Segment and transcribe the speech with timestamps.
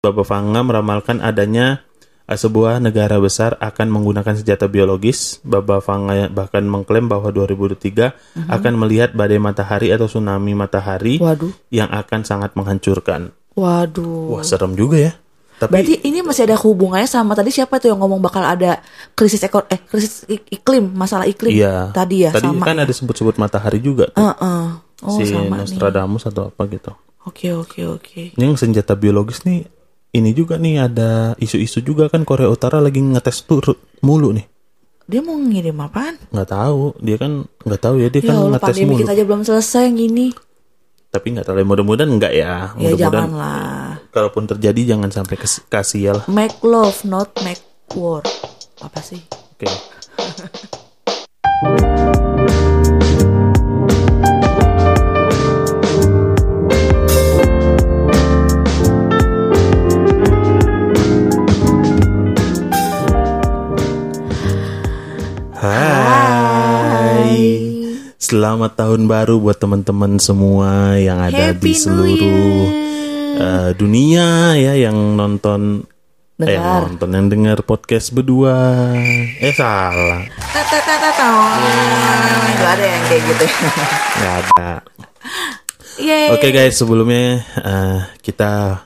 [0.00, 1.84] Bapak Fanga meramalkan adanya
[2.24, 5.44] uh, sebuah negara besar akan menggunakan senjata biologis.
[5.44, 11.52] Bapak Fanga bahkan mengklaim bahwa 2023 akan melihat badai matahari atau tsunami matahari Waduh.
[11.68, 13.28] yang akan sangat menghancurkan.
[13.52, 14.40] Waduh.
[14.40, 15.12] Wah, serem juga ya.
[15.60, 18.80] Tapi Berarti ini masih ada hubungannya sama tadi siapa tuh yang ngomong bakal ada
[19.12, 21.52] krisis ekor eh krisis ik- iklim, masalah iklim.
[21.52, 21.92] iya.
[21.92, 22.64] Tadi ya Tadi sama.
[22.64, 24.24] kan ada sebut-sebut matahari juga tuh.
[24.24, 24.64] Heeh.
[25.04, 25.68] Oh, si sama nih.
[25.68, 26.96] Nostradamus atau apa gitu.
[27.28, 28.32] Oke, oke, oke.
[28.40, 29.68] Yang senjata biologis nih
[30.10, 33.62] ini juga nih ada isu-isu juga kan Korea Utara lagi ngetes tuh
[34.00, 34.46] mulu nih.
[35.06, 36.18] Dia mau ngirim apaan?
[36.30, 39.00] Nggak tahu, dia kan nggak tahu ya dia Ya kan Allah, ngetes pandemi mulu.
[39.00, 40.26] kita aja belum selesai yang gini.
[41.10, 42.70] Tapi nggak tahu, mudah-mudahan enggak ya.
[42.78, 43.90] Ya Mudah-mudahan janganlah.
[44.14, 45.34] kalaupun terjadi jangan sampai
[45.66, 46.24] kasih lah.
[46.30, 47.62] Make love, not make
[47.94, 48.22] war.
[48.78, 49.18] Apa sih?
[49.58, 49.66] Oke.
[51.60, 52.14] Hai.
[68.20, 72.60] Selamat tahun baru buat teman-teman semua yang ada di Happy New seluruh
[73.40, 75.88] eh, dunia ya yang nonton
[76.36, 76.92] eh Dengar.
[76.92, 78.92] nonton yang dengar podcast berdua.
[79.40, 80.20] Eh salah.
[80.36, 81.32] Tatatatatam.
[82.60, 83.46] Gak ada yang kayak gitu.
[84.20, 84.68] Nggak ada.
[86.36, 88.84] Oke guys, sebelumnya eh, kita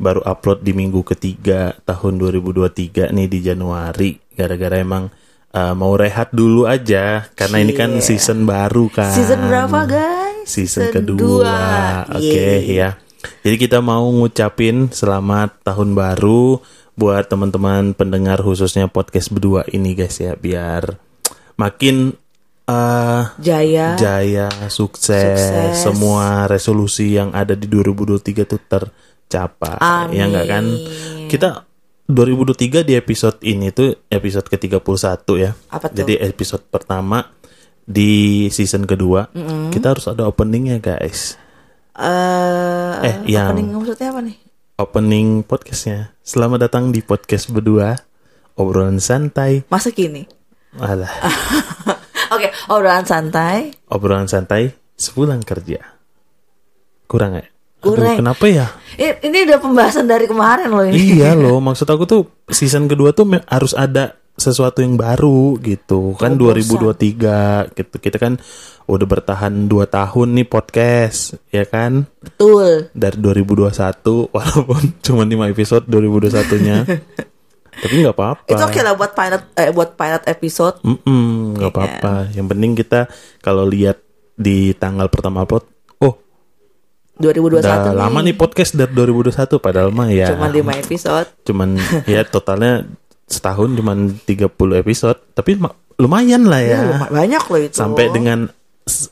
[0.00, 4.16] baru upload di minggu ketiga tahun 2023 nih di Januari.
[4.32, 5.12] Gara-gara emang
[5.52, 8.16] eh, mau rehat dulu aja karena ini kan Cie.
[8.16, 9.12] season baru kan.
[9.12, 10.48] Season berapa guys?
[10.48, 12.02] Season, kedua.
[12.10, 12.74] Oke Yeay.
[12.74, 12.90] ya.
[13.46, 16.58] Jadi kita mau ngucapin selamat tahun baru
[16.92, 20.98] buat teman-teman pendengar khususnya podcast berdua ini guys ya biar
[21.56, 22.12] makin
[22.62, 23.94] eh Jaya.
[23.98, 25.82] jaya, sukses, Sukses.
[25.82, 29.78] semua resolusi yang ada di 2023 itu tercapai.
[29.78, 30.14] Amin.
[30.18, 30.64] Ya enggak kan?
[31.26, 31.48] Kita
[32.06, 35.50] 2023 di episode ini tuh episode ke-31 ya.
[35.70, 36.02] Apa tuh?
[36.02, 37.30] Jadi episode pertama
[37.82, 39.30] di season kedua,
[39.70, 41.38] kita harus ada openingnya guys.
[41.94, 44.36] Eh, Eh, yang- opening maksudnya apa nih?
[44.74, 46.10] Opening podcastnya.
[46.20, 47.94] Selamat datang di podcast berdua,
[48.56, 49.62] obrolan santai.
[49.68, 50.26] Masa gini?
[50.74, 51.12] Alah,
[52.34, 53.76] Oke, obrolan santai.
[53.86, 55.84] obrolan santai sepulang kerja.
[57.04, 57.46] Kurang ya?
[57.82, 58.66] Aduh, kenapa ya?
[58.98, 61.18] Ini udah pembahasan dari kemarin loh ini.
[61.18, 66.16] iya loh, maksud aku tuh season kedua tuh harus ada sesuatu yang baru gitu.
[66.16, 67.94] Kan Oh, 2023 gitu.
[68.00, 68.40] Kita kan
[68.88, 72.08] udah bertahan 2 tahun nih podcast, ya kan?
[72.22, 72.88] Betul.
[72.96, 76.76] Dari 2021 walaupun cuma 5 episode 2021-nya.
[77.82, 78.46] Tapi nggak apa-apa.
[78.52, 80.76] Itu oke lah buat pilot eh, buat pilot episode.
[80.84, 82.14] Mm-mm, nggak apa-apa.
[82.36, 83.00] Yang penting kita
[83.40, 83.96] kalau lihat
[84.36, 85.71] di tanggal pertama oh
[87.22, 88.34] 2021 udah lama nih.
[88.34, 90.34] podcast dari 2021 padahal mah ya.
[90.34, 91.28] Cuma 5 episode.
[91.46, 91.78] cuman
[92.10, 92.84] ya totalnya
[93.30, 94.50] setahun cuman 30
[94.82, 95.18] episode.
[95.32, 96.78] Tapi ma- lumayan lah ya.
[96.82, 97.76] Ya, banyak loh itu.
[97.78, 98.50] sampai dengan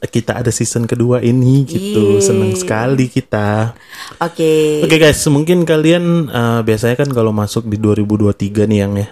[0.03, 2.19] kita ada season kedua ini gitu.
[2.19, 2.27] Yeay.
[2.27, 3.79] seneng sekali kita.
[4.19, 4.83] Oke.
[4.83, 9.09] oke guys mungkin kalian eh, biasanya kan kalau masuk di 2023 nih yang ya.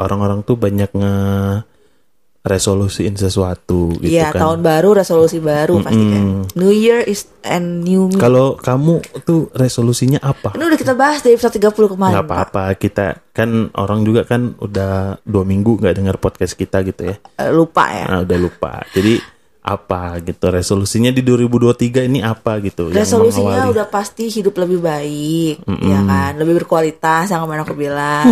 [0.00, 1.14] Orang-orang tuh banyak nge
[2.42, 6.24] resolusiin sesuatu gitu Iya, kan tahun baru, resolusi baru pasti kan.
[6.52, 8.18] New Year is and new me.
[8.18, 12.12] kalau kamu tuh resolusinya apa Ini udah kita bahas di episode 30 kemarin.
[12.12, 17.08] nggak apa-apa kita kan orang juga kan udah dua minggu nggak dengar podcast kita gitu
[17.08, 17.16] ya.
[17.38, 18.04] Eh, lupa ya.
[18.06, 19.22] nah, udah lupa jadi
[19.62, 26.02] apa gitu resolusinya di 2023 ini apa gitu Resolusinya udah pasti hidup lebih baik, ya
[26.02, 28.26] kan, lebih berkualitas yang kemarin aku bilang.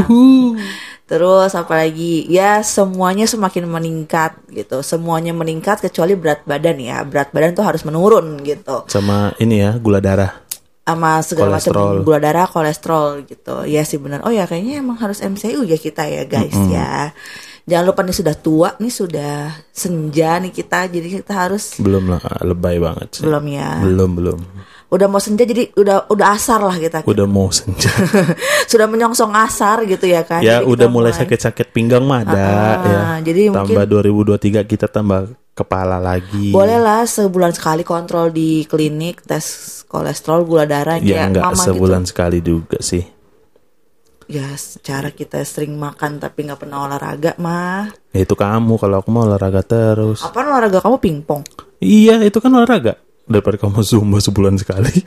[1.06, 7.54] Terus apalagi ya semuanya semakin meningkat gitu, semuanya meningkat kecuali berat badan ya, berat badan
[7.54, 10.34] tuh harus menurun gitu, sama ini ya gula darah
[10.90, 12.02] sama segala Kolesterol.
[12.02, 13.62] macam gula darah, kolesterol gitu.
[13.70, 14.26] Ya sih benar.
[14.26, 17.14] Oh ya kayaknya emang harus MCU ya kita ya guys ya.
[17.70, 19.34] Jangan lupa nih sudah tua nih sudah
[19.70, 23.78] senja nih kita, jadi kita harus belum lah lebay banget sih belum ya.
[23.78, 24.40] belum belum
[24.90, 27.06] Udah mau senja jadi udah udah asar lah kita.
[27.06, 27.86] udah mau senja
[28.70, 30.42] sudah menyongsong asar gitu ya kan.
[30.42, 34.86] ya Jadi udah mulai sakit-sakit pinggang mah ada Ah, ya jadi mungkin- tambah 2023 kita
[34.86, 39.46] tambah kepala lagi Boleh lah sebulan sekali kontrol di klinik tes
[39.86, 43.19] kolesterol gula darah ya kayak nggak mama sebulan sekali juga sih gitu.
[44.30, 47.90] Ya secara kita sering makan tapi nggak pernah olahraga mah.
[48.14, 51.42] Ya, itu kamu kalau aku mau olahraga terus Apa olahraga kamu pingpong?
[51.82, 52.94] Iya, itu kan olahraga.
[53.26, 54.94] Daripada kamu zumba sebulan sekali.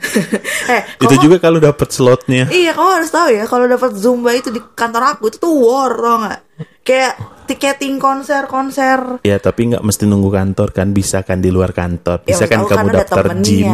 [0.64, 2.48] Eh, itu juga kalau dapat slotnya.
[2.48, 5.92] Iya kamu harus tahu ya kalau dapat zumba itu di kantor aku itu tuh war
[5.92, 6.40] tau?
[6.80, 12.24] Kayak tiketing konser-konser Ya, tapi nggak mesti nunggu kantor kan, bisa kan di luar kantor.
[12.24, 13.68] Ya, Bisa kan tahu kamu daftar gym.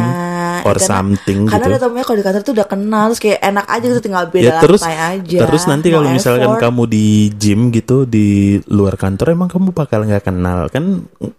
[0.63, 1.71] Or karena, something karena gitu.
[1.73, 4.45] ada temennya kalau di kantor tuh udah kenal terus kayak enak aja gitu tinggal beda
[4.45, 6.61] ya terus lantai aja terus nanti No kalau misalkan effort.
[6.63, 8.27] kamu di gym gitu di
[8.71, 10.83] luar kantor emang kamu bakal nggak kenal kan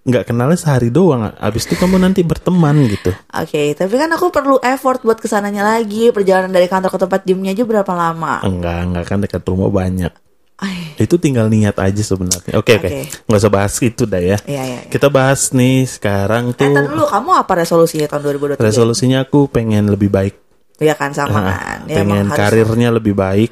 [0.06, 4.60] nggak kenalnya sehari doang abis itu kamu nanti berteman gitu Oke, tapi kan aku perlu
[4.60, 6.12] effort buat ke sananya lagi.
[6.12, 8.44] Perjalanan dari kantor ke tempat gymnya aja berapa lama?
[8.44, 10.12] enggak enggak kan dekat rumah banyak
[10.94, 13.02] itu tinggal niat aja sebenarnya oke oke Oke.
[13.26, 14.62] nggak usah bahas itu dah ya iya, iya.
[14.78, 14.80] iya.
[14.86, 18.22] kita bahas nih sekarang Eh, tuh ntar dulu, kamu apa resolusinya tahun
[18.54, 18.62] 2023?
[18.62, 20.34] resolusinya aku pengen lebih baik
[20.76, 21.78] Iya kan, sama Nah, kan.
[21.84, 23.50] Ya, pengen emang harus- karirnya lebih baik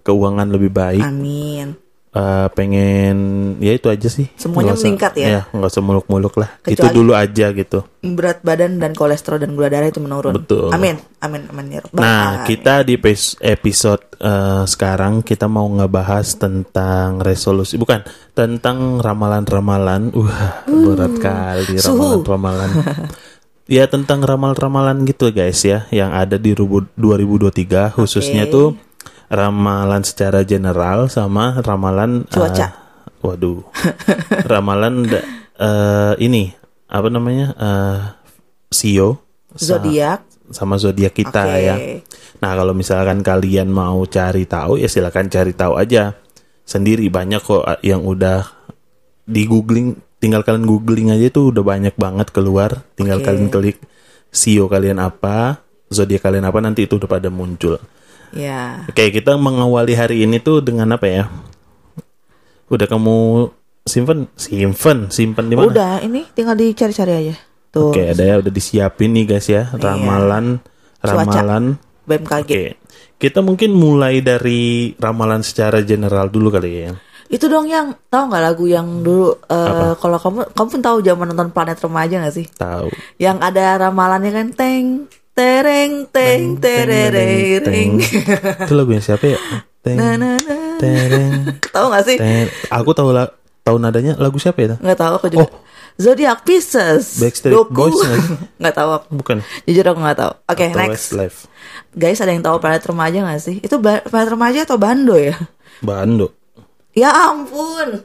[0.00, 1.79] keuangan lebih baik Amin.
[2.10, 3.16] Eh, pengen
[3.62, 5.26] ya itu aja sih Semuanya usah- meningkat ya?
[5.30, 9.54] ya nggak usah muluk-muluk lah itu Kecuali- dulu aja gitu Berat badan dan kolesterol dan
[9.54, 10.34] gula darah itu menurun.
[10.34, 10.74] Betul.
[10.74, 10.98] Amin.
[11.22, 11.46] Amin.
[11.46, 11.70] Amin.
[11.70, 12.98] ya Rabbal Nah, kita di
[13.38, 18.02] episode eh, sekarang kita mau ngebahas tentang resolusi, bukan
[18.34, 20.10] tentang ramalan-ramalan.
[20.10, 22.70] Wah, berat kali ramalan-ramalan.
[23.70, 28.50] ya tentang ramal-ramalan gitu guys ya, yang ada di rubu- 2023 khususnya Oke.
[28.50, 28.66] tuh
[29.30, 32.68] ramalan secara general sama ramalan eh, Cuaca.
[33.22, 33.62] waduh,
[34.52, 35.06] ramalan
[35.56, 36.50] eh, ini
[36.90, 37.98] apa namanya eh,
[38.70, 39.22] Sio
[39.54, 40.22] zodiak.
[40.50, 41.58] sama zodiak kita Oke.
[41.62, 41.76] ya.
[42.40, 46.14] Nah, kalau misalkan kalian mau cari tahu ya silakan cari tahu aja.
[46.62, 48.46] Sendiri banyak kok uh, yang udah
[49.26, 52.86] di googling, tinggal kalian googling aja tuh udah banyak banget keluar.
[52.94, 53.26] Tinggal Oke.
[53.26, 53.78] kalian klik
[54.30, 57.76] sio kalian apa, zodiak kalian apa nanti itu udah pada muncul.
[58.30, 58.86] Ya.
[58.86, 61.24] Oke, kita mengawali hari ini tuh dengan apa ya?
[62.70, 63.50] Udah kamu
[63.82, 65.66] simpen, simpen, simpen di mana?
[65.66, 67.34] Udah, ini tinggal dicari-cari aja.
[67.70, 67.90] Tuh.
[67.90, 71.06] Oke, ada ya udah disiapin nih guys ya, ramalan, Iya.
[71.06, 71.22] Cuaca.
[71.26, 71.64] ramalan.
[72.06, 72.42] BMKG.
[72.42, 72.62] Oke,
[73.22, 76.92] kita mungkin mulai dari ramalan secara general dulu kali ya.
[77.30, 81.30] Itu dong yang tahu nggak lagu yang dulu eh, kalau kamu kamu pun tahu zaman
[81.30, 82.46] nonton Planet Remaja nggak sih?
[82.50, 82.90] Tahu.
[83.22, 88.00] Yang ada ramalannya kan teng tereng teng terereng.
[88.66, 89.38] Itu lagunya siapa ya?
[89.80, 89.96] Teng,
[90.76, 92.16] tereng, Tahu nggak sih?
[92.68, 93.32] Aku tahu lah,
[93.64, 94.76] tahu nadanya lagu siapa ya?
[94.76, 95.48] Nggak tahu aku juga.
[96.00, 97.20] Zodiac Pieces.
[97.20, 97.72] Backstreet Doku.
[97.72, 97.96] Boys
[98.60, 99.06] nggak tahu aku.
[99.20, 99.36] Bukan.
[99.64, 100.32] Jujur aku nggak tahu.
[100.48, 100.92] Oke Atau next.
[101.12, 101.38] Westlife.
[101.96, 103.56] Guys ada yang tahu Planet Remaja nggak sih?
[103.60, 105.36] Itu Planet Remaja atau Bando ya?
[105.80, 106.32] Bando.
[106.92, 108.04] Ya ampun.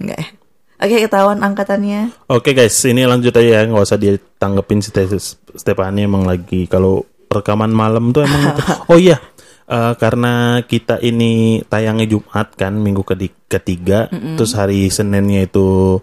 [0.00, 0.43] Nggak
[0.74, 2.10] Oke ketahuan angkatannya.
[2.26, 4.90] Oke guys, ini lanjut aja ya, nggak usah ditanggepin si
[5.54, 8.58] Stefani emang lagi kalau rekaman malam tuh emang.
[8.90, 9.22] Oh iya,
[9.64, 13.06] eh, karena kita ini tayangnya Jumat kan, minggu
[13.46, 15.98] ketiga, terus hari Seninnya itu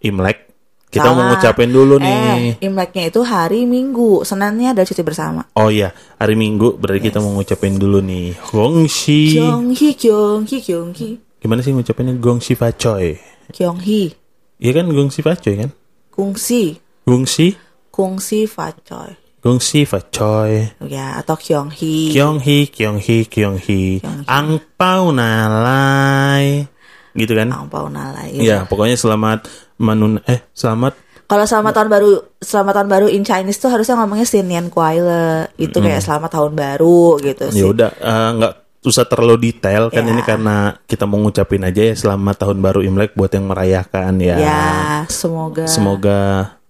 [0.00, 0.48] Imlek.
[0.90, 1.28] Kita mau Salah.
[1.30, 2.66] ngucapin dulu Eh, nih.
[2.66, 4.26] Imleknya itu hari Minggu.
[4.26, 5.46] Seninnya ada cuti bersama.
[5.54, 8.34] Oh iya, hari Minggu berarti kita mau ngucapin dulu nih.
[8.50, 9.38] Gongshi.
[9.38, 11.10] Kyonghi, Kyonghi, Kyonghi.
[11.38, 13.14] Gimana sih ngucapinnya Gongshi Facoy?
[13.50, 14.14] Kyonghi.
[14.60, 15.70] Iya kan Gongshi Facoy kan?
[16.12, 16.76] Kungsi.
[17.08, 17.56] Gongshi,
[17.88, 19.16] Kungsi Facoy.
[19.40, 20.68] Gongshi Facoy.
[20.84, 21.32] Ya, atau.
[21.40, 24.04] Kyonghi, Kyonghi, Kyonghi, Kyonghi.
[24.28, 26.68] Angpau nalai,
[27.16, 27.48] gitu kan?
[27.48, 28.36] Ampau nalai.
[28.36, 29.48] Ya, pokoknya selamat
[29.80, 30.92] menun eh selamat
[31.30, 32.10] Kalau selamat tahun baru,
[32.42, 35.46] selamat tahun baru in Chinese tuh harusnya ngomongnya Sinian Kuaile.
[35.56, 37.70] Itu kayak selamat tahun baru gitu ya sih.
[37.70, 40.10] udah eh, nggak usah terlalu detail kan Ya.
[40.10, 44.36] ini karena kita mau ngucapin aja ya selamat tahun baru Imlek buat yang merayakan ya.
[44.36, 44.64] Ya,
[45.06, 46.20] semoga Semoga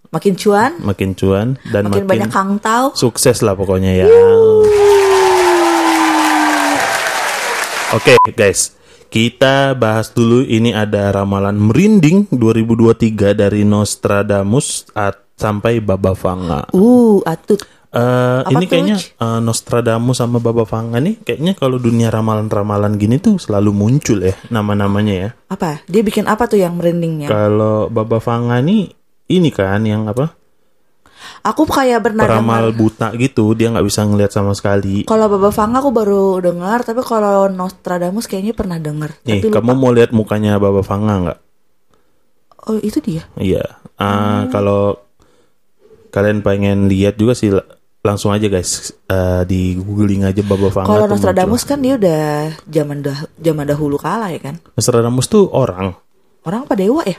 [0.09, 2.91] makin cuan, makin cuan dan makin, makin, banyak kang tau.
[2.93, 4.07] sukses lah pokoknya ya.
[7.91, 8.75] Oke guys,
[9.07, 16.69] kita bahas dulu ini ada ramalan merinding 2023 dari Nostradamus at- sampai Baba Vanga.
[16.71, 17.59] Uh, atut.
[17.90, 19.18] Eh, ini tuh, kayaknya Uj?
[19.18, 24.30] eh, Nostradamus sama Baba Vanga nih kayaknya kalau dunia ramalan-ramalan gini tuh selalu muncul ya
[24.47, 25.28] nama-namanya ya.
[25.49, 25.82] Apa?
[25.85, 27.26] Dia bikin apa tuh yang merindingnya?
[27.26, 28.94] Kalau Baba Vanga nih
[29.28, 30.38] ini kan yang apa?
[31.42, 32.78] Aku kayak Peramal dengar.
[32.78, 35.02] buta gitu, dia nggak bisa ngelihat sama sekali.
[35.02, 39.18] Kalau Baba Vanga aku baru dengar, tapi kalau Nostradamus kayaknya pernah dengar.
[39.25, 39.56] Nih, Tapi lupa.
[39.59, 41.38] kamu mau lihat mukanya Baba Vanga nggak?
[42.62, 43.26] Oh, itu dia.
[43.35, 43.82] Iya.
[43.97, 44.52] Ah, Hmm.
[44.52, 45.00] Kalau
[46.11, 47.50] kalian pengen lihat juga sih
[48.00, 50.87] langsung aja guys Eh, di googling aja Baba Vanga.
[50.87, 52.23] Kalau Nostradamus kan dia udah
[52.64, 54.62] zaman dah zaman dahulu kala ya kan.
[54.73, 55.99] Nostradamus tuh orang,
[56.40, 57.19] Orang apa dewa ya?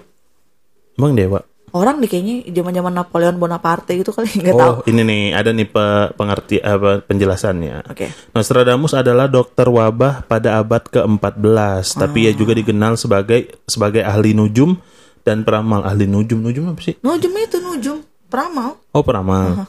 [0.95, 1.43] emang dewa.
[1.71, 4.73] Orang nih kayaknya zaman-zaman Napoleon Bonaparte gitu kali nggak tahu.
[4.73, 7.87] Oh, ini nih ada nih pe- pengerti apa penjelasannya.
[7.87, 8.11] Oke.
[8.31, 14.75] Nostradamus adalah dokter wabah pada abad ke-14, tapi ia juga dikenal sebagai sebagai ahli nujum
[15.23, 15.83] dan peramal.
[15.83, 16.95] Ahli nujum, nujum apa sih?
[16.99, 17.97] Nujum itu nujum,
[18.27, 18.75] peramal.
[18.91, 19.67] Oh, peramal.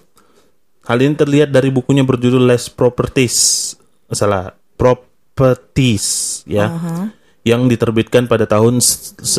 [0.82, 3.72] Hal ini terlihat dari bukunya berjudul Less Properties.
[4.08, 6.06] Salah, Properties
[6.44, 6.70] ya.
[7.42, 8.78] Yang diterbitkan pada tahun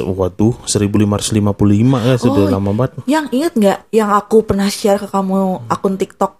[0.09, 1.55] waduh 1555
[2.01, 2.51] ya sudah Oh.
[2.51, 2.91] lama banget.
[3.05, 5.35] Yang inget nggak yang aku pernah share ke kamu
[5.67, 6.35] akun TikTok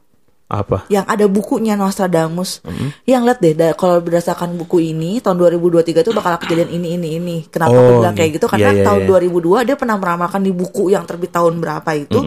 [0.45, 0.85] Apa?
[0.87, 2.59] yang ada bukunya Nostradamus.
[2.61, 2.89] Mm-hmm.
[3.05, 7.09] Yang lihat deh, da- kalau berdasarkan buku ini tahun 2023 itu bakal kejadian ini ini
[7.15, 7.37] ini.
[7.43, 8.45] Kenapa aku Oh, bilang kayak gitu?
[8.45, 9.09] Karena Iya, iya, tahun iya.
[9.09, 12.19] 2002 dia pernah meramalkan di buku yang terbit tahun berapa itu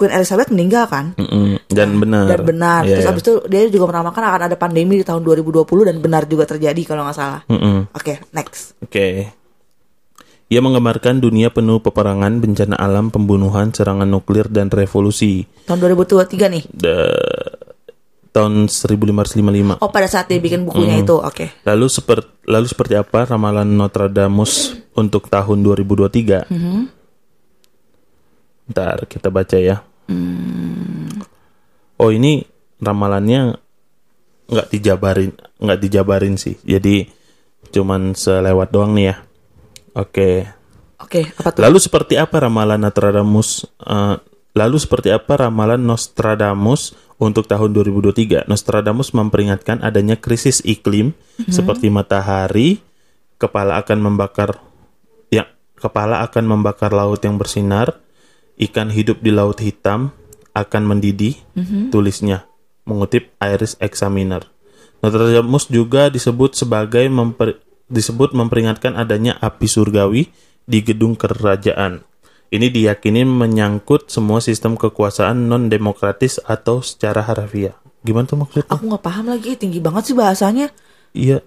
[0.00, 1.12] Queen Elizabeth meninggal kan?
[1.20, 1.60] Mm-mm.
[1.68, 2.24] Dan benar.
[2.24, 2.88] Dan benar.
[2.88, 3.12] Iya, Terus iya.
[3.12, 6.80] abis itu dia juga meramalkan akan ada pandemi di tahun 2020 dan benar juga terjadi
[6.88, 7.44] kalau nggak salah.
[7.52, 7.92] Mm-mm.
[7.92, 8.80] Oke, next.
[8.80, 9.28] Oke.
[10.50, 15.44] Ia menggambarkan dunia penuh peperangan, bencana alam, pembunuhan, serangan nuklir, dan revolusi.
[15.68, 16.64] Tahun 2023 nih.
[16.74, 17.60] Da-
[18.30, 19.82] tahun 1555.
[19.82, 21.18] Oh, pada saat dia bikin bukunya itu.
[21.18, 21.50] Oke.
[21.66, 26.46] Lalu seperti lalu seperti apa ramalan Nostradamus untuk tahun 2023?
[28.70, 29.82] Ntar kita baca ya.
[32.00, 32.42] Oh ini
[32.80, 33.54] ramalannya
[34.50, 35.30] nggak dijabarin,
[35.62, 36.58] nggak dijabarin sih.
[36.66, 37.06] Jadi
[37.70, 39.16] cuman selewat doang nih ya.
[39.94, 40.48] Oke.
[41.00, 41.60] Oke, apa tuh?
[41.64, 43.64] Lalu seperti apa ramalan Nostradamus?
[43.84, 44.16] eh,
[44.52, 48.48] lalu seperti apa ramalan Nostradamus untuk tahun 2023?
[48.50, 51.16] Nostradamus memperingatkan adanya krisis iklim
[51.48, 52.80] seperti matahari,
[53.40, 54.60] kepala akan membakar
[55.32, 55.48] ya,
[55.78, 57.96] kepala akan membakar laut yang bersinar,
[58.58, 60.10] ikan hidup di laut hitam
[60.56, 61.38] akan mendidih,
[61.94, 62.50] tulisnya
[62.88, 64.48] mengutip Iris Examiner.
[65.00, 70.28] Nostradamus juga disebut sebagai memper- disebut memperingatkan adanya api surgawi
[70.66, 72.04] di gedung kerajaan.
[72.50, 77.78] Ini diyakini menyangkut semua sistem kekuasaan non demokratis atau secara harfiah.
[78.02, 78.66] Gimana tuh maksudnya?
[78.74, 80.66] Aku nggak paham lagi, tinggi banget sih bahasanya.
[81.14, 81.46] Iya.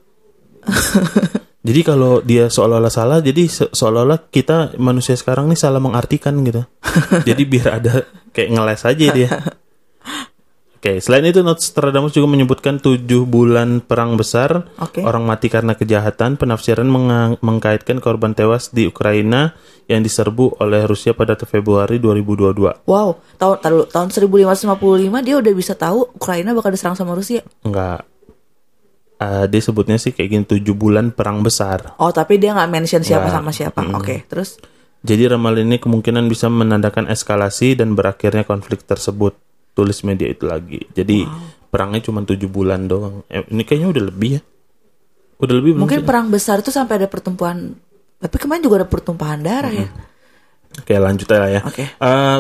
[1.64, 6.68] jadi kalau dia seolah-olah salah, jadi se- seolah-olah kita manusia sekarang nih salah mengartikan gitu.
[7.30, 7.94] jadi biar ada
[8.36, 9.32] kayak ngeles aja dia.
[10.84, 15.00] Oke, selain itu Nostradamus juga menyebutkan tujuh bulan perang besar, Oke.
[15.00, 19.56] orang mati karena kejahatan, penafsiran menga- mengkaitkan korban tewas di Ukraina
[19.88, 22.84] yang diserbu oleh Rusia pada Februari 2022.
[22.84, 27.48] Wow, tahun tahun 1555 dia udah bisa tahu Ukraina bakal diserang sama Rusia.
[27.64, 28.04] Enggak.
[29.22, 31.96] Eh, dia sebutnya sih kayak gini tujuh bulan perang besar.
[32.02, 33.36] Oh, tapi dia nggak mention siapa Nggak.
[33.40, 33.80] sama siapa.
[33.96, 34.58] Oke, terus
[35.04, 39.36] Jadi ramalan ini kemungkinan bisa menandakan eskalasi dan berakhirnya konflik tersebut.
[39.76, 40.80] Tulis media itu lagi.
[40.96, 41.28] Jadi
[41.68, 43.28] perangnya cuma tujuh bulan doang.
[43.28, 44.42] Eh, ini kayaknya udah lebih ya.
[45.44, 47.76] Udah lebih mungkin perang besar itu sampai ada pertumpahan.
[48.24, 49.92] Tapi kemarin juga ada pertumpahan darah ya.
[50.80, 51.62] Oke lanjut aja ya.
[51.68, 51.84] Oke.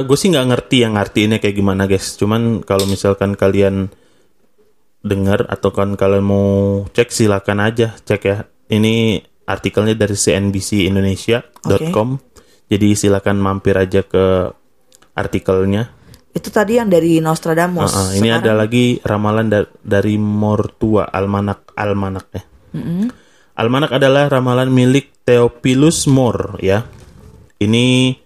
[0.07, 2.15] gue sih nggak ngerti yang ngartiinnya kayak gimana guys.
[2.15, 3.91] Cuman kalau misalkan kalian
[5.03, 6.47] dengar atau kan kalian mau
[6.89, 8.47] cek silakan aja cek ya.
[8.71, 12.09] Ini artikelnya dari cnbcindonesia.com.
[12.71, 14.49] Jadi silakan mampir aja ke
[15.13, 15.91] artikelnya.
[16.33, 17.93] Itu tadi yang dari Nostradamus.
[17.93, 22.43] Uh-uh, ini ada lagi ramalan da- dari Mortua Almanak Almanak ya.
[23.53, 26.81] Almanak adalah ramalan milik Theophilus More ya.
[27.61, 28.17] Ini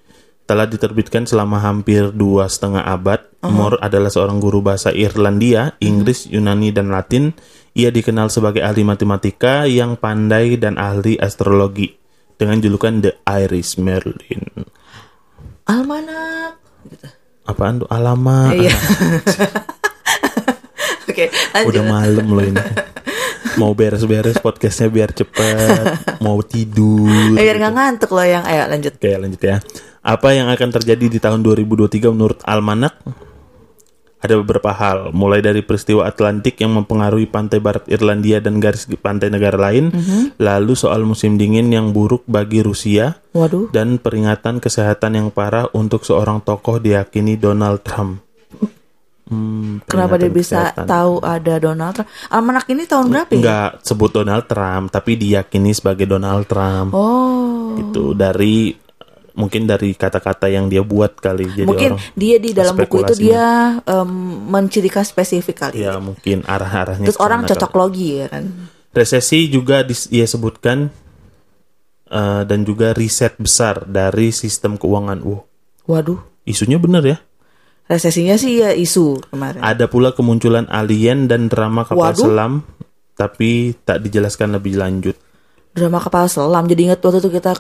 [0.48, 3.20] telah diterbitkan selama hampir dua setengah abad.
[3.44, 7.36] More adalah seorang guru bahasa Irlandia, Inggris, Yunani, dan Latin.
[7.78, 11.94] Ia dikenal sebagai ahli matematika yang pandai dan ahli astrologi
[12.40, 13.12] dengan julukan The
[13.46, 14.66] Irish Merlin.
[15.68, 16.58] Almanak.
[17.46, 17.88] Apaan tuh?
[17.92, 18.56] Alamak.
[18.56, 18.72] Iya.
[21.12, 21.70] Oke, lanjut.
[21.72, 22.60] Udah malam loh ini.
[23.58, 26.18] Mau beres-beres podcastnya biar cepet.
[26.22, 27.34] Mau tidur.
[27.34, 28.94] Biar nggak ngantuk loh yang ayo lanjut.
[29.02, 29.58] Oke lanjut ya.
[30.06, 33.02] Apa yang akan terjadi di tahun 2023 menurut Almanak?
[34.18, 39.30] Ada beberapa hal, mulai dari peristiwa Atlantik yang mempengaruhi pantai barat Irlandia dan garis pantai
[39.30, 39.94] negara lain,
[40.42, 43.70] lalu soal musim dingin yang buruk bagi Rusia, Waduh.
[43.70, 48.27] dan peringatan kesehatan yang parah untuk seorang tokoh diyakini Donald Trump.
[49.28, 50.88] Hmm, Kenapa dia bisa kesehatan.
[50.88, 52.08] tahu ada Donald Trump?
[52.28, 53.40] Almanak ini tahun berapa ya?
[53.40, 56.96] Nggak sebut Donald Trump, tapi diyakini sebagai Donald Trump.
[56.96, 57.76] Oh.
[57.76, 58.72] Gitu dari
[59.36, 61.46] mungkin dari kata-kata yang dia buat kali.
[61.54, 63.46] Jadi Mungkin orang dia di dalam buku itu dia
[63.78, 64.10] em,
[64.48, 65.84] mencirikan spesifik kali.
[65.84, 67.06] ya mungkin arah-arahnya.
[67.06, 67.78] Terus orang cocok kali.
[67.78, 68.44] logi ya kan.
[68.90, 70.90] Resesi juga dis- dia sebutkan
[72.08, 75.20] eh, dan juga riset besar dari sistem keuangan.
[75.20, 75.44] Wow,
[75.86, 76.20] Waduh.
[76.44, 77.18] isunya bener ya.
[77.88, 79.60] Resesinya sih ya isu kemarin.
[79.60, 82.20] Ada pula kemunculan alien dan drama kapal Waduh.
[82.22, 82.54] selam,
[83.14, 85.16] tapi tak dijelaskan lebih lanjut.
[85.72, 86.68] Drama kapal selam.
[86.68, 87.56] Jadi ingat waktu itu kita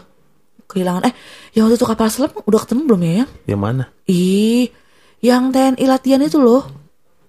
[0.65, 1.07] kehilangan.
[1.07, 1.13] Eh,
[1.53, 3.13] yang waktu itu kapal selam udah ketemu belum ya?
[3.15, 3.29] Yang?
[3.47, 3.83] Yang mana?
[4.05, 4.67] Ih,
[5.19, 6.67] yang TNI latihan itu loh.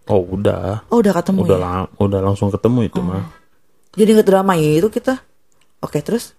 [0.05, 1.63] Oh udah, Oh udah ketemu udah ya.
[1.63, 3.29] lang- udah langsung ketemu itu mah.
[3.93, 5.21] Jadi ingat drama itu kita.
[5.79, 6.33] Oke terus.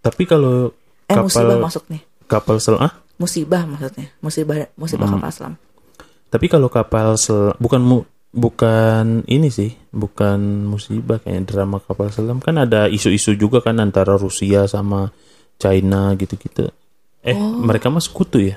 [0.00, 0.72] Tapi kalau
[1.06, 2.00] Eh musibah kapal maksudnya.
[2.26, 2.92] kapal selam, ah?
[3.14, 4.10] Musibah maksudnya.
[4.18, 5.20] Musibah musibah Hmm.
[5.20, 5.54] kapal selam.
[6.32, 12.40] Tapi kalau kapal sel bukan mu- bukan ini sih, bukan musibah kayak drama kapal selam
[12.40, 15.12] kan ada isu-isu juga kan antara Rusia sama
[15.54, 16.72] China gitu-gitu.
[17.20, 17.60] Eh, Oh.
[17.60, 18.56] mereka mah sekutu ya?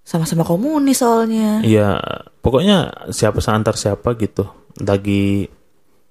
[0.00, 1.60] Sama-sama komunis soalnya.
[1.60, 1.98] Iya,
[2.38, 4.46] pokoknya siapa seantar siapa gitu.
[4.78, 5.48] Lagi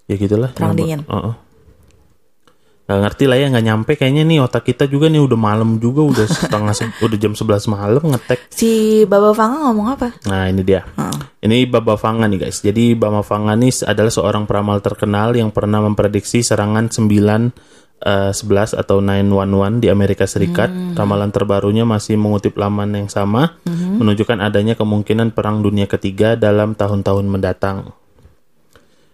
[0.04, 0.52] ya gitulah.
[0.52, 1.02] Perang dingin.
[1.06, 1.34] Heeh.
[2.84, 6.04] Nggak ngerti lah ya, nggak nyampe kayaknya nih otak kita juga nih udah malam juga,
[6.04, 8.52] udah setengah se- udah jam 11 malam ngetek.
[8.52, 10.12] Si Baba Fanga ngomong apa?
[10.28, 10.84] Nah ini dia.
[11.40, 12.60] Ini Baba Vanga nih guys.
[12.60, 17.08] Jadi Baba Vanga nih adalah seorang peramal terkenal yang pernah memprediksi serangan 9
[18.04, 20.68] eh, 11 atau 911 di Amerika Serikat.
[21.00, 27.32] Ramalan terbarunya masih mengutip laman yang sama, menunjukkan adanya kemungkinan perang dunia ketiga dalam tahun-tahun
[27.32, 27.96] mendatang.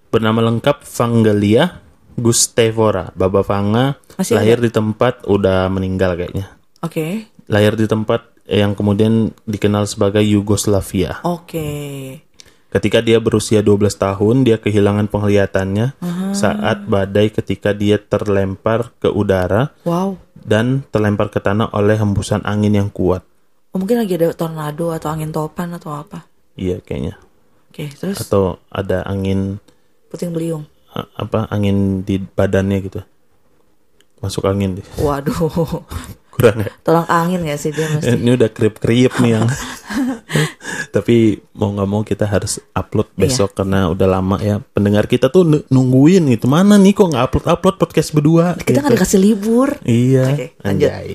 [0.10, 1.86] Bernama lengkap Vangelia
[2.20, 3.12] Gustevora.
[3.16, 6.52] Baba Vanga Masih lahir di tempat udah meninggal kayaknya.
[6.84, 7.28] Oke.
[7.50, 11.22] Lahir di tempat yang kemudian dikenal sebagai Yugoslavia.
[11.24, 11.68] Oke.
[12.70, 15.98] Ketika dia berusia 12 tahun, dia kehilangan penglihatannya
[16.38, 20.22] saat badai ketika dia terlempar ke udara Wow.
[20.38, 23.26] dan terlempar ke tanah oleh hembusan angin yang kuat.
[23.74, 26.30] Oh, mungkin lagi ada tornado atau angin topan atau apa.
[26.58, 27.18] Iya kayaknya.
[27.70, 29.58] Oke, terus Atau ada angin
[30.10, 30.66] puting beliung.
[30.94, 33.02] Apa angin di badannya gitu.
[34.20, 34.86] Masuk angin deh.
[35.06, 35.86] Waduh.
[36.34, 36.72] Kurang ya.
[36.84, 38.16] Tolong angin ya sih dia mesti.
[38.22, 39.48] Ini udah kriep-kriep nih yang.
[40.96, 44.58] Tapi mau nggak mau kita harus upload besok karena udah lama ya.
[44.60, 46.50] Pendengar kita tuh nu- nungguin gitu.
[46.50, 48.58] Mana nih kok nggak upload-upload podcast berdua?
[48.58, 48.98] Kita nggak gitu.
[48.98, 49.70] dikasih libur.
[49.86, 50.26] Iya.
[50.34, 50.90] Oke, lanjut.
[50.90, 51.10] Anjay.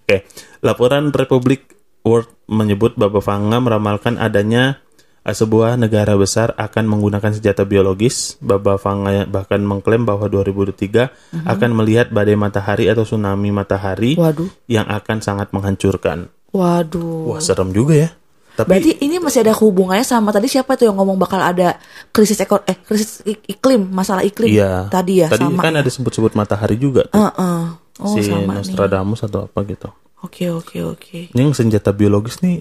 [0.00, 0.16] Oke,
[0.64, 4.80] laporan Republik World menyebut Baba Vanga meramalkan adanya
[5.22, 8.34] sebuah negara besar akan menggunakan senjata biologis.
[8.38, 11.44] Baba Vanga bahkan mengklaim bahwa 2023 Mhm.
[11.46, 14.48] akan melihat badai matahari atau tsunami matahari Waduh.
[14.66, 16.32] yang akan sangat menghancurkan.
[16.50, 17.30] Waduh.
[17.30, 18.10] Wah, serem juga ya.
[18.50, 21.78] Tapi Berarti ini masih ada hubungannya sama tadi siapa tuh yang ngomong bakal ada
[22.10, 24.50] krisis ekor eh krisis ik- iklim, masalah iklim.
[24.50, 24.84] iya.
[24.86, 25.62] Tadi ya Tadi sama.
[25.62, 25.80] kan ya?
[25.80, 27.16] ada sebut-sebut matahari juga tuh.
[27.16, 27.62] Heeh.
[28.00, 28.64] Oh, si sama nih.
[28.64, 29.88] Nostradamus atau apa gitu.
[30.20, 31.18] Oke, oke, oke.
[31.32, 32.60] Ini yang senjata biologis nih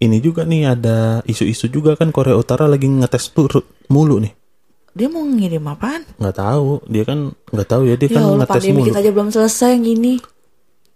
[0.00, 4.32] ini juga nih ada isu-isu juga kan Korea Utara lagi ngetes tuh ru- mulu nih.
[4.90, 6.02] Dia mau ngirim apaan?
[6.16, 8.86] Nggak tahu, dia kan nggak tahu ya dia Ya kan Allah, ngetes pandemi mulu.
[8.86, 10.14] kita aja belum selesai yang gini.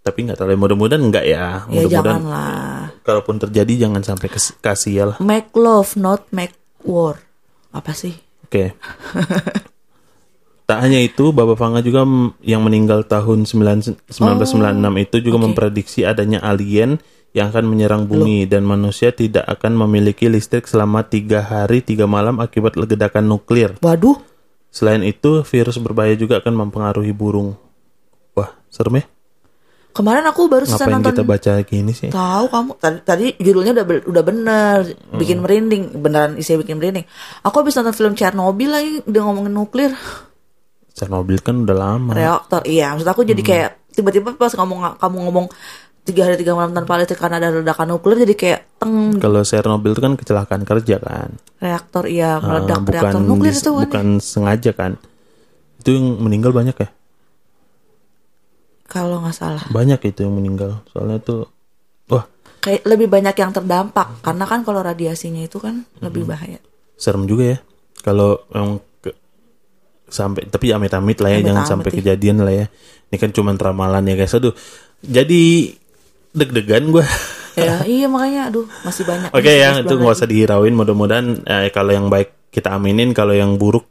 [0.01, 1.45] Tapi nggak tahu, ya, mudah-mudahan nggak ya.
[1.65, 2.83] Ya Mudah-mudahan janganlah.
[3.01, 4.27] kalaupun terjadi jangan sampai
[4.59, 5.17] kasih lah.
[5.17, 7.21] Make love, not make war.
[7.71, 8.13] Apa sih?
[8.43, 8.73] Oke.
[10.65, 12.01] tak hanya itu, Baba Vanga juga
[12.41, 14.49] yang meninggal tahun 9 1996
[14.99, 15.43] itu juga oke.
[15.45, 16.97] memprediksi adanya alien
[17.35, 22.39] yang akan menyerang bumi dan manusia tidak akan memiliki listrik selama tiga hari tiga malam
[22.39, 23.75] akibat ledakan nuklir.
[23.83, 24.15] Waduh,
[24.71, 27.55] Selain itu, virus berbahaya juga akan mempengaruhi burung.
[28.35, 29.05] Wah, serem ya?
[29.95, 31.15] kemarin aku baru selesai nonton.
[31.15, 32.11] kita baca gini sih?
[32.11, 35.15] Tahu kamu tadi, tadi judulnya udah udah bener, Hmm.
[35.15, 37.07] bikin merinding, beneran isinya bikin merinding.
[37.47, 39.95] Aku habis nonton film Chernobyl lagi, dia ngomongin nuklir,
[40.91, 42.11] Chernobyl kan udah lama.
[42.11, 42.67] reaktor.
[42.67, 43.31] Iya, maksud aku Hmm.
[43.31, 45.45] jadi kayak tiba-tiba pas ngomong kamu ngomong
[46.05, 49.91] tiga hari tiga malam tanpa listrik karena ada ledakan nuklir, jadi kayak teng Kalau Chernobyl
[49.91, 51.29] itu kan kecelakaan kerja kan.
[51.57, 53.81] reaktor iya Ah, meledak bukan reaktor nuklir itu kan.
[53.83, 54.91] bukan sengaja kan.
[55.77, 56.89] Itu yang meninggal banyak ya?
[58.85, 59.65] Kalau nggak salah.
[59.67, 60.85] Banyak itu yang meninggal.
[60.87, 61.49] Soalnya itu
[62.07, 62.25] wah,
[62.59, 66.31] Kayak lebih banyak yang terdampak karena kan kalau radiasinya itu kan lebih Hmm.
[66.31, 66.59] bahaya.
[66.95, 67.57] serem juga ya.
[67.99, 69.17] Kalau yang ke-
[70.07, 71.95] sampai tapi amit-amit lah ya Amit-amit jangan sampai ya.
[71.99, 72.65] kejadian lah ya.
[73.05, 74.31] Ini kan cuma ramalan ya guys.
[74.31, 74.55] Aduh.
[74.97, 75.75] Jadi
[76.35, 77.05] deg-degan gue.
[77.55, 79.31] ya iya makanya aduh masih banyak.
[79.31, 80.73] Oke Masih ya, sebelas itu nggak usah dihirauin.
[80.75, 83.87] Mudah-mudahan eh, kalau yang baik kita aminin, kalau yang buruk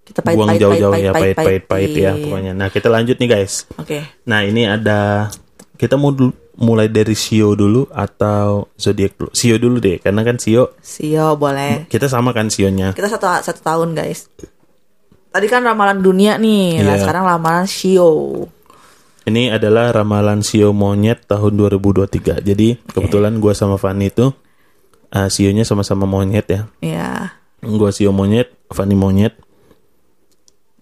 [0.00, 2.22] Kita pahit, buang pahit, jauh-jauh pahit, ya, pahit, pahit-pahit pahit ya Iya.
[2.24, 2.52] pokoknya.
[2.52, 3.66] Nah kita lanjut nih guys.
[3.76, 3.98] Oke.
[4.24, 5.26] Nah ini ada
[5.74, 9.30] kita mau dulu- mulai dari Sio dulu atau zodiak dulu.
[9.32, 11.86] Sio dulu deh, karena kan Sio Sio boleh.
[11.86, 12.92] kita sama kan Sionya.
[12.92, 14.28] Kita satu satu tahun guys.
[15.30, 17.00] Tadi kan ramalan dunia nih, nah Iya.
[17.00, 18.10] sekarang ramalan Shio.
[19.30, 22.42] Ini adalah ramalan Sio monyet tahun 2023.
[22.42, 24.34] Jadi kebetulan gua sama Fanny itu
[25.14, 26.60] uh, Sionya sama-sama monyet ya.
[26.82, 27.38] Ya.
[27.62, 29.38] Gua Sio monyet, Fanny monyet.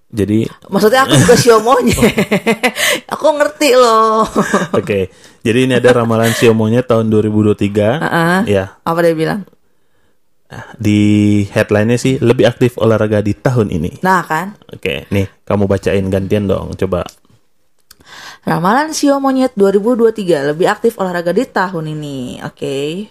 [0.09, 2.01] Jadi Maksudnya aku juga Shio monyet.
[3.13, 4.25] aku ngerti loh.
[4.73, 5.13] oke.
[5.45, 8.01] Jadi ini ada ramalan Sio monyet tahun 2023.
[8.01, 8.39] Heeh.
[8.49, 9.45] Ya, Apa dia bilang?
[10.81, 14.01] di headline-nya sih lebih aktif olahraga di tahun ini.
[14.01, 17.05] Nah kan, Oke, nih kamu bacain gantian dong, coba.
[18.47, 22.43] Ramalan Shio monyet 2023 lebih aktif olahraga di tahun ini.
[22.45, 23.09] Oke.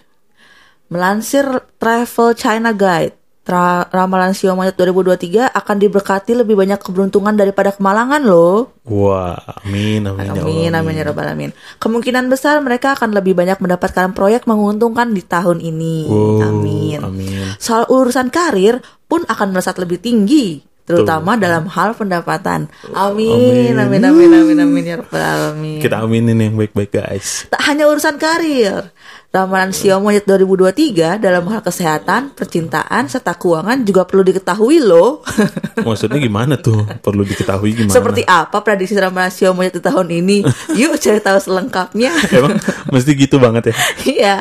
[0.87, 1.43] Melansir
[1.75, 3.15] Travel China Guide,
[3.47, 8.75] tra- ramalan Shio monyet 2023 akan diberkati lebih banyak keberuntungan daripada kemalangan loh.
[8.83, 11.51] Wah, amin, amin, ya Amin, amin ya rabbal alamin.
[11.79, 16.07] Kemungkinan besar mereka akan lebih banyak mendapatkan proyek menguntungkan di tahun ini.
[16.11, 16.99] Wow, amin.
[17.03, 17.45] amin.
[17.55, 22.71] Soal urusan karir pun akan melesat lebih tinggi, terutama dalam hal pendapatan.
[22.95, 25.83] Amin, amin, amin, amin, amin, ya rabbal alamin.
[25.83, 27.43] Kita aminin yang baik-baik guys.
[27.51, 28.95] Tak hanya urusan karir,
[29.27, 35.19] Ramalan Sio Monyet 2023 dalam hal kesehatan, percintaan, serta keuangan juga perlu diketahui loh.
[35.85, 36.87] Maksudnya gimana tuh?
[37.03, 37.93] Perlu diketahui gimana?
[37.93, 40.47] Seperti apa prediksi ramalan Sio Monyet di tahun ini?
[40.79, 42.15] Yuk cari tahu selengkapnya.
[42.31, 42.55] Emang
[42.89, 43.75] mesti gitu banget ya?
[44.17, 44.35] Iya.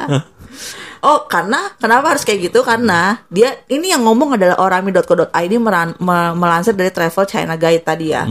[1.06, 2.66] Oh, karena kenapa harus kayak gitu?
[2.66, 8.10] Karena dia ini yang ngomong adalah orami.co.id meran- me- melansir dari Travel China Guide tadi
[8.10, 8.26] ya.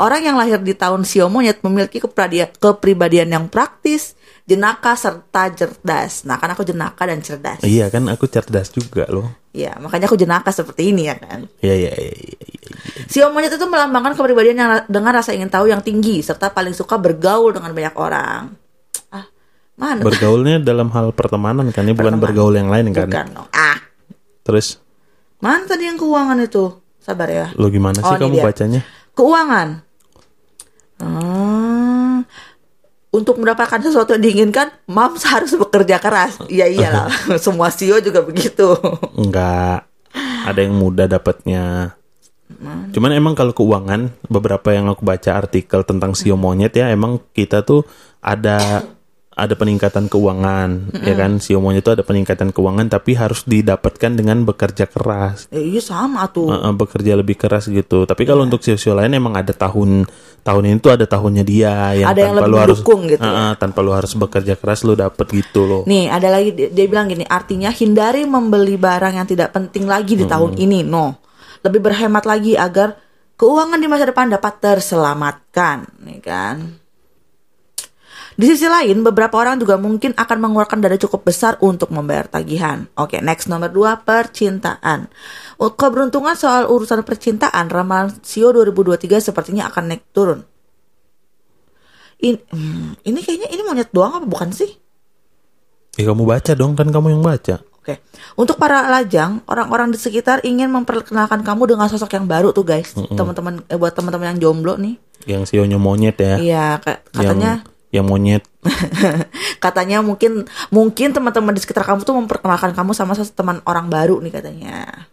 [0.00, 6.24] Orang yang lahir di tahun Sio Monyet memiliki kepribadian yang praktis, jenaka serta cerdas.
[6.24, 7.60] Nah, kan aku jenaka dan cerdas.
[7.60, 9.28] Iya kan aku cerdas juga loh.
[9.52, 11.44] Iya, makanya aku jenaka seperti ini ya kan.
[11.60, 12.10] Iya iya iya.
[12.10, 12.72] iya, iya.
[13.04, 16.96] Sio Monyet itu melambangkan kepribadian yang dengan rasa ingin tahu yang tinggi serta paling suka
[16.96, 18.63] bergaul dengan banyak orang.
[19.74, 20.00] Mana?
[20.00, 22.22] Bergaulnya dalam hal pertemanan kan bukan Pertemanan.
[22.22, 23.10] bergaul yang lain kan.
[23.10, 23.26] Bukan.
[23.50, 23.78] Ah,
[24.42, 24.78] Terus
[25.38, 26.78] mana tadi yang keuangan itu?
[26.98, 27.52] Sabar ya.
[27.54, 28.44] lo gimana sih Oh, ini kamu dia.
[28.44, 28.80] bacanya?
[29.12, 29.68] Keuangan.
[30.96, 32.22] Hmm,
[33.10, 36.38] untuk mendapatkan sesuatu yang diinginkan, Mams harus bekerja keras.
[36.46, 37.10] Iya iyalah,
[37.44, 38.78] semua CEO juga begitu.
[39.12, 39.84] Enggak.
[40.44, 41.96] Ada yang mudah dapatnya.
[42.94, 47.60] Cuman emang kalau keuangan, beberapa yang aku baca artikel tentang sio monyet ya, emang kita
[47.60, 47.82] tuh
[48.20, 48.84] ada
[49.34, 51.42] ada peningkatan keuangan, ya kan?
[51.42, 55.50] Sio monyet itu ada peningkatan keuangan, tapi harus didapatkan dengan bekerja keras.
[55.50, 56.54] Eh, iya sama tuh.
[56.54, 58.06] Uh, uh, bekerja lebih keras gitu.
[58.06, 60.06] Tapi kalau untuk sio-sio lain emang ada tahun
[60.46, 63.26] tahun ini tuh ada tahunnya dia yang Ada yang tanpa lebih lu harus gitu uh,
[63.26, 65.82] uh, tanpa lu harus bekerja keras lu dapet gitu loh.
[65.90, 70.30] Nih, ada lagi dia, bilang gini, artinya hindari membeli barang yang tidak penting lagi di
[70.30, 70.86] tahun ini.
[70.86, 71.18] No.
[71.66, 72.94] Lebih berhemat lagi agar
[73.34, 76.83] keuangan di masa depan dapat terselamatkan, nih kan.
[78.34, 82.90] Di sisi lain, beberapa orang juga mungkin akan mengeluarkan dana cukup besar untuk membayar tagihan.
[82.98, 85.06] Oke, next nomor dua, percintaan.
[85.54, 90.42] Keberuntungan soal urusan percintaan, ramalan Sio 2023 sepertinya akan naik turun.
[92.18, 94.70] In- hmm, ini kayaknya ini monyet doang apa bukan sih?
[95.94, 97.62] Ya kamu baca dong kan kamu yang baca.
[97.78, 98.00] Oke,
[98.34, 102.96] untuk para lajang, orang-orang di sekitar ingin memperkenalkan kamu dengan sosok yang baru tuh guys,
[102.96, 104.96] teman-teman, eh, buat teman-teman yang jomblo nih.
[105.28, 106.34] Yang sionya monyet ya.
[106.40, 108.42] Iya, ka- katanya, Yang, yang monyet.
[109.64, 114.34] katanya mungkin, mungkin teman-teman di sekitar kamu tuh memperkenalkan kamu sama teman orang baru nih
[114.34, 115.06] katanya.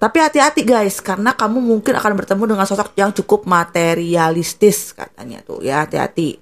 [0.00, 5.62] Tapi hati-hati guys, karena kamu mungkin akan bertemu dengan sosok yang cukup materialistis katanya tuh
[5.62, 6.40] ya hati-hati.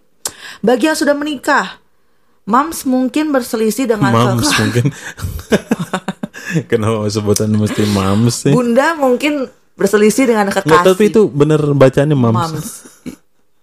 [0.64, 1.82] Bagi yang sudah menikah,
[2.48, 4.84] Mams mungkin berselisih dengan Mams kakak- mungkin.
[6.72, 8.52] Kenapa sebutan mesti mams sih?
[8.56, 10.64] Bunda mungkin berselisih dengan kekasih.
[10.64, 12.34] Nggak, tapi itu bener bacanya mams.
[12.34, 12.68] Mams.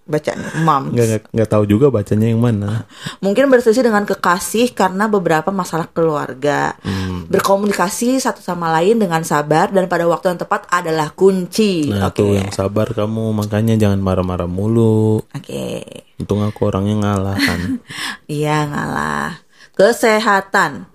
[0.05, 0.93] Bacanya Mams.
[0.93, 2.85] Nggak, nggak, tahu juga bacanya yang mana.
[3.25, 6.77] Mungkin berselisih dengan kekasih karena beberapa masalah keluarga.
[6.85, 7.25] Hmm.
[7.25, 11.89] Berkomunikasi satu sama lain dengan sabar dan pada waktu yang tepat adalah kunci.
[11.89, 12.21] Nah Oke.
[12.21, 15.25] tuh yang sabar kamu makanya jangan marah-marah mulu.
[15.25, 16.05] Oke.
[16.21, 17.59] Untung aku orangnya ngalah kan.
[18.29, 19.41] Iya ngalah.
[19.73, 20.94] Kesehatan.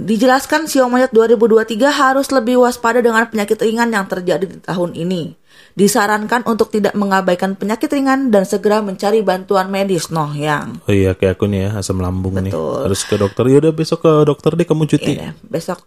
[0.00, 5.36] Dijelaskan Sio Monyet 2023 harus lebih waspada dengan penyakit ringan yang terjadi di tahun ini.
[5.76, 10.08] Disarankan untuk tidak mengabaikan penyakit ringan dan segera mencari bantuan medis.
[10.08, 10.80] Noh yang.
[10.88, 12.48] Oh iya kayak aku nih ya asam lambung nih.
[12.48, 12.88] Betul.
[12.88, 13.44] Harus ke dokter.
[13.44, 15.12] Yaudah besok ke dokter deh kamu cuti.
[15.20, 15.84] Iya, besok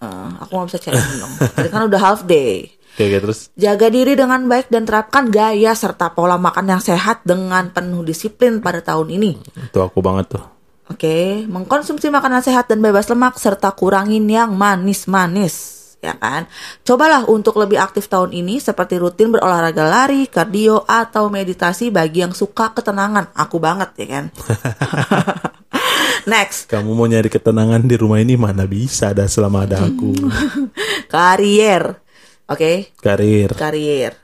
[0.00, 1.32] eh, aku nggak bisa cari dong.
[1.50, 2.70] Tadi kan udah half day.
[2.96, 7.20] Oke, oke, terus Jaga diri dengan baik dan terapkan gaya serta pola makan yang sehat
[7.28, 9.36] dengan penuh disiplin pada tahun ini.
[9.68, 10.55] itu aku banget tuh.
[10.86, 15.54] Oke, mengkonsumsi makanan sehat dan bebas lemak serta kurangin yang manis-manis,
[15.98, 16.46] ya kan?
[16.86, 22.30] Cobalah untuk lebih aktif tahun ini seperti rutin berolahraga lari, kardio atau meditasi bagi yang
[22.30, 23.34] suka ketenangan.
[23.34, 24.24] Aku banget ya kan.
[26.30, 30.14] Next, Kamu mau nyari ketenangan di rumah ini mana bisa ada selama ada aku.
[31.12, 31.98] karier.
[32.46, 33.50] Oke, Karir.
[33.58, 34.14] karier.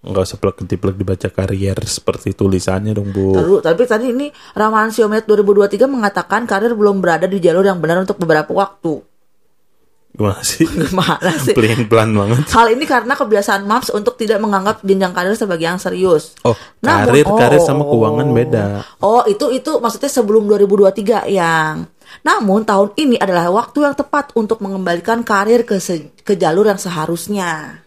[0.00, 3.36] Nggak usah plek-plek dibaca karier seperti tulisannya dong, Bu.
[3.36, 8.00] Lalu, tapi tadi ini ramalan Xiaomi 2023 mengatakan karir belum berada di jalur yang benar
[8.00, 9.04] untuk beberapa waktu.
[10.10, 10.64] Gimana sih?
[10.66, 11.52] Gimana sih?
[11.52, 12.48] Pelan-pelan banget.
[12.50, 16.34] Hal ini karena kebiasaan Maps untuk tidak menganggap jenjang karir sebagai yang serius.
[16.48, 18.64] Oh, Namun- karir, karir oh, sama keuangan beda.
[19.04, 21.86] Oh, itu itu maksudnya sebelum 2023 yang.
[22.26, 26.80] Namun tahun ini adalah waktu yang tepat untuk mengembalikan karir ke se- ke jalur yang
[26.80, 27.84] seharusnya.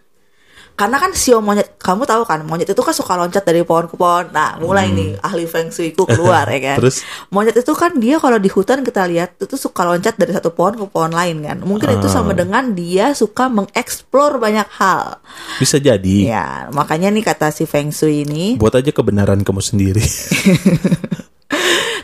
[0.74, 3.94] Karena kan sio monyet, kamu tahu kan monyet itu kan suka loncat dari pohon ke
[3.94, 4.34] pohon.
[4.34, 6.78] Nah, mulai nih ahli feng shui ku keluar ya kan.
[6.78, 6.82] Hmm.
[6.82, 7.06] Terus?
[7.30, 10.74] monyet itu kan dia kalau di hutan kita lihat itu suka loncat dari satu pohon
[10.74, 11.58] ke pohon lain kan.
[11.62, 12.14] Mungkin itu Ah.
[12.14, 15.22] sama dengan dia suka mengeksplor banyak hal.
[15.62, 16.18] Bisa jadi.
[16.26, 20.02] Ya, makanya nih kata si feng shui ini Buat aja kebenaran kamu sendiri.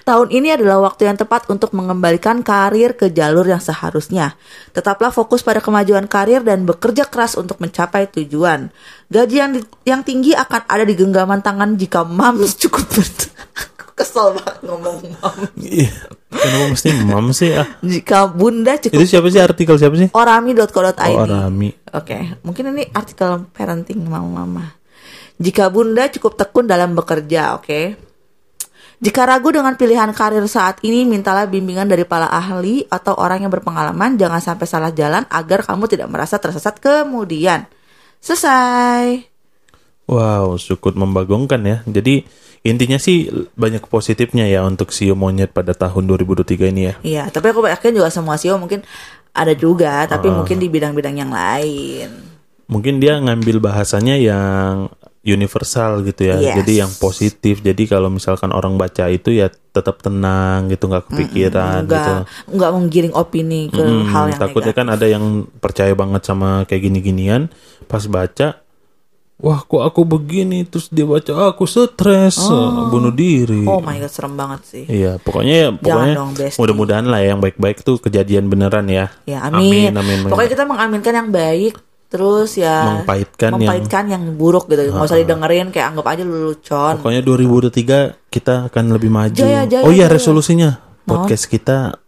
[0.09, 4.33] Tahun ini adalah waktu yang tepat untuk mengembalikan karir ke jalur yang seharusnya.
[4.73, 8.73] Tetaplah fokus pada kemajuan karir dan bekerja keras untuk mencapai tujuan.
[9.13, 13.29] Gaji yang, di- yang tinggi akan ada di genggaman tangan jika mams cukup ber-
[14.01, 15.37] Kesel banget ngomong mam.
[15.61, 15.93] Ih,
[16.33, 17.69] kenapa mesti mam sih ah?
[17.85, 20.09] Jika bunda Itu cukup siapa sih artikel siapa sih?
[20.09, 21.13] orami.co.id.
[21.13, 21.69] Oh, Rami.
[21.93, 24.73] Oke, mungkin ini artikel parenting mama-mama.
[25.37, 28.08] Jika bunda cukup tekun dalam bekerja, oke.
[28.99, 33.51] Jika ragu dengan pilihan karir saat ini, mintalah bimbingan dari para ahli atau orang yang
[33.51, 34.19] berpengalaman.
[34.19, 37.63] Jangan sampai salah jalan agar kamu tidak merasa tersesat kemudian.
[38.19, 39.23] Selesai.
[40.03, 41.77] Wow, cukup membagongkan ya.
[41.87, 42.27] Jadi
[42.67, 46.93] intinya sih banyak positifnya ya untuk sio monyet pada tahun 2023 ini ya.
[46.99, 48.83] Iya, tapi aku yakin juga semua CEO mungkin
[49.31, 52.09] ada juga, tapi mungkin di bidang-bidang yang lain.
[52.67, 54.91] Mungkin dia ngambil bahasanya yang
[55.29, 56.35] universal gitu ya.
[56.37, 56.55] Yes.
[56.59, 57.61] Jadi yang positif.
[57.61, 61.93] Jadi kalau misalkan orang baca itu ya tetap tenang gitu, nggak kepikiran gitu.
[61.93, 64.81] Enggak, enggak menggiring opini ke Hmm, hal yang takutnya negatif.
[64.81, 65.25] kan ada yang
[65.57, 67.47] percaya banget sama kayak gini-ginian,
[67.85, 68.59] pas baca,
[69.39, 73.63] wah kok aku begini, terus dia baca, ah, aku stres, eh, bunuh diri.
[73.63, 74.83] Oh my god, serem banget sih.
[74.83, 76.13] Iya, pokoknya ya, pokoknya
[76.59, 79.13] mudah-mudahan lah yang baik-baik tuh kejadian beneran ya.
[79.23, 79.95] Ya, amin.
[79.95, 80.27] Amin, amin.
[80.27, 84.89] Pokoknya kita mengaminkan yang baik, terus ya Mempahitkan yang- mempahitkan yang, buruk gitu.
[84.89, 86.93] Nggak usah didengerin, kayak anggap aja lu lucon.
[86.97, 89.37] Pokoknya 2023 kita akan lebih maju.
[89.37, 90.17] Jaya, jaya, oh iya jaya.
[90.17, 90.69] resolusinya
[91.05, 92.01] podcast kita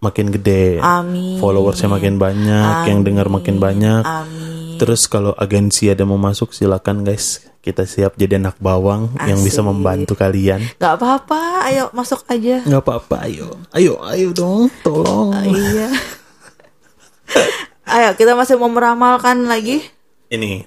[0.00, 0.80] makin gede.
[0.80, 1.36] Amin.
[1.38, 4.00] Followersnya makin banyak, yang dengar makin banyak.
[4.00, 4.76] Amin.
[4.76, 7.40] Terus kalau agensi ada mau masuk silakan guys.
[7.60, 9.68] Kita siap jadi anak bawang yang bisa Asik.
[9.72, 10.60] membantu kalian.
[10.76, 12.60] Gak apa-apa, ayo masuk aja.
[12.60, 13.56] Nggak apa-apa, ayo.
[13.72, 15.32] Ayo, ayo dong, tolong.
[15.48, 15.88] iya.
[17.86, 19.84] ayo, kita masih mau meramalkan lagi.
[20.28, 20.64] Ini.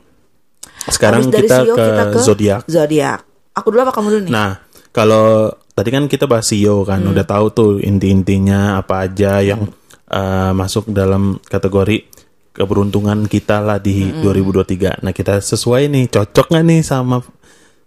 [0.88, 2.64] Sekarang kita CEO ke, zodiak.
[2.66, 3.26] Zodiak.
[3.52, 4.32] Aku dulu apa kamu dulu nih?
[4.32, 4.52] Nah,
[4.94, 7.12] kalau tadi kan kita bahas CEO kan, Hmm.
[7.12, 9.68] udah tahu tuh inti-intinya apa aja yang
[10.08, 12.08] uh, masuk dalam kategori
[12.54, 14.24] keberuntungan kita lah di Hmm.
[14.24, 15.02] 2023.
[15.04, 17.20] Nah, kita sesuai nih, cocok nggak nih sama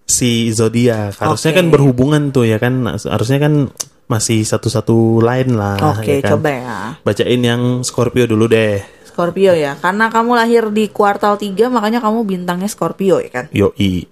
[0.04, 1.16] si zodiak?
[1.16, 1.58] Harusnya Oke.
[1.58, 3.70] kan berhubungan tuh ya kan, harusnya kan
[4.10, 5.78] masih satu-satu lain lah.
[5.94, 6.30] Oke, ya kan?
[6.36, 6.78] coba ya.
[7.06, 8.82] Bacain yang Scorpio dulu deh.
[9.10, 13.46] Scorpio ya, karena kamu lahir di kuartal 3 makanya kamu bintangnya Scorpio ya kan?
[13.50, 14.06] Yoi.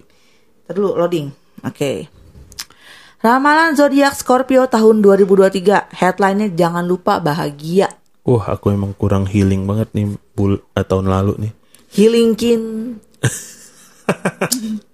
[0.67, 1.31] Ntar dulu loading.
[1.63, 2.11] Oke.
[3.19, 5.95] Ramalan zodiak Scorpio tahun 2023.
[5.95, 7.91] Headline-nya jangan lupa bahagia.
[8.27, 11.53] Wah, aku emang kurang healing banget nih bul eh, tahun lalu nih.
[11.95, 12.63] Healing kin.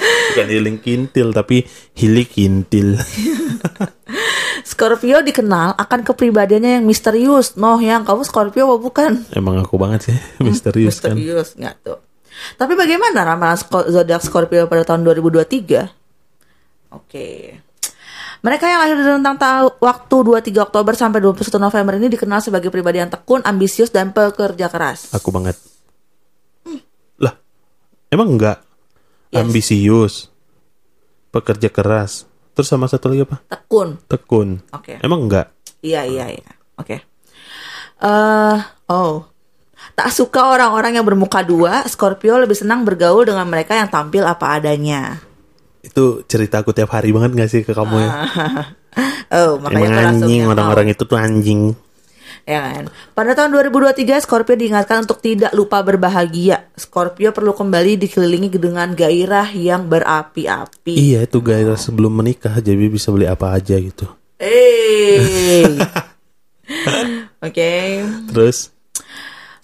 [0.00, 2.96] Bukan healing kintil tapi hili kintil.
[4.70, 7.58] Scorpio dikenal akan kepribadiannya yang misterius.
[7.58, 9.12] Noh, yang kamu Scorpio apa bukan?
[9.34, 11.16] Emang aku banget sih misterius kan.
[11.16, 11.98] Misterius nggak tuh.
[12.56, 13.58] Tapi bagaimana ramalan
[13.90, 16.94] zodiak Scorpio pada tahun 2023?
[16.94, 17.58] Oke.
[18.40, 20.16] Mereka yang lahir di rentang ta- waktu
[20.48, 25.12] 23 Oktober sampai 21 November ini dikenal sebagai pribadi yang tekun, ambisius, dan pekerja keras.
[25.12, 25.60] Aku banget.
[27.20, 27.36] Lah,
[28.08, 28.69] emang enggak
[29.30, 29.46] Yes.
[29.46, 30.14] ambisius,
[31.30, 33.38] pekerja keras, terus sama satu lagi apa?
[33.46, 34.02] Tekun.
[34.10, 34.48] Tekun.
[34.74, 34.98] Oke.
[34.98, 35.54] Emang enggak?
[35.80, 36.50] Iya, iya, iya.
[36.74, 36.98] Oke.
[38.00, 38.56] Eh,
[38.90, 39.30] oh.
[39.94, 44.58] Tak suka orang-orang yang bermuka dua, Scorpio lebih senang bergaul dengan mereka yang tampil apa
[44.60, 45.20] adanya.
[45.80, 48.10] Itu cerita aku tiap hari banget gak sih ke kamu ya?
[49.30, 51.60] Oh, Ah, makanya Emang aku langsung anjing orang-orang itu tuh anjing.
[52.48, 52.84] Ya kan?
[53.12, 56.68] Pada tahun 2023 Scorpio diingatkan untuk tidak lupa berbahagia.
[56.74, 60.94] Scorpio perlu kembali dikelilingi dengan gairah yang berapi-api.
[60.96, 64.08] Iya itu gairah sebelum menikah jadi bisa beli apa aja gitu.
[64.40, 65.76] Eh.
[67.46, 67.72] Oke.
[68.32, 68.80] Terus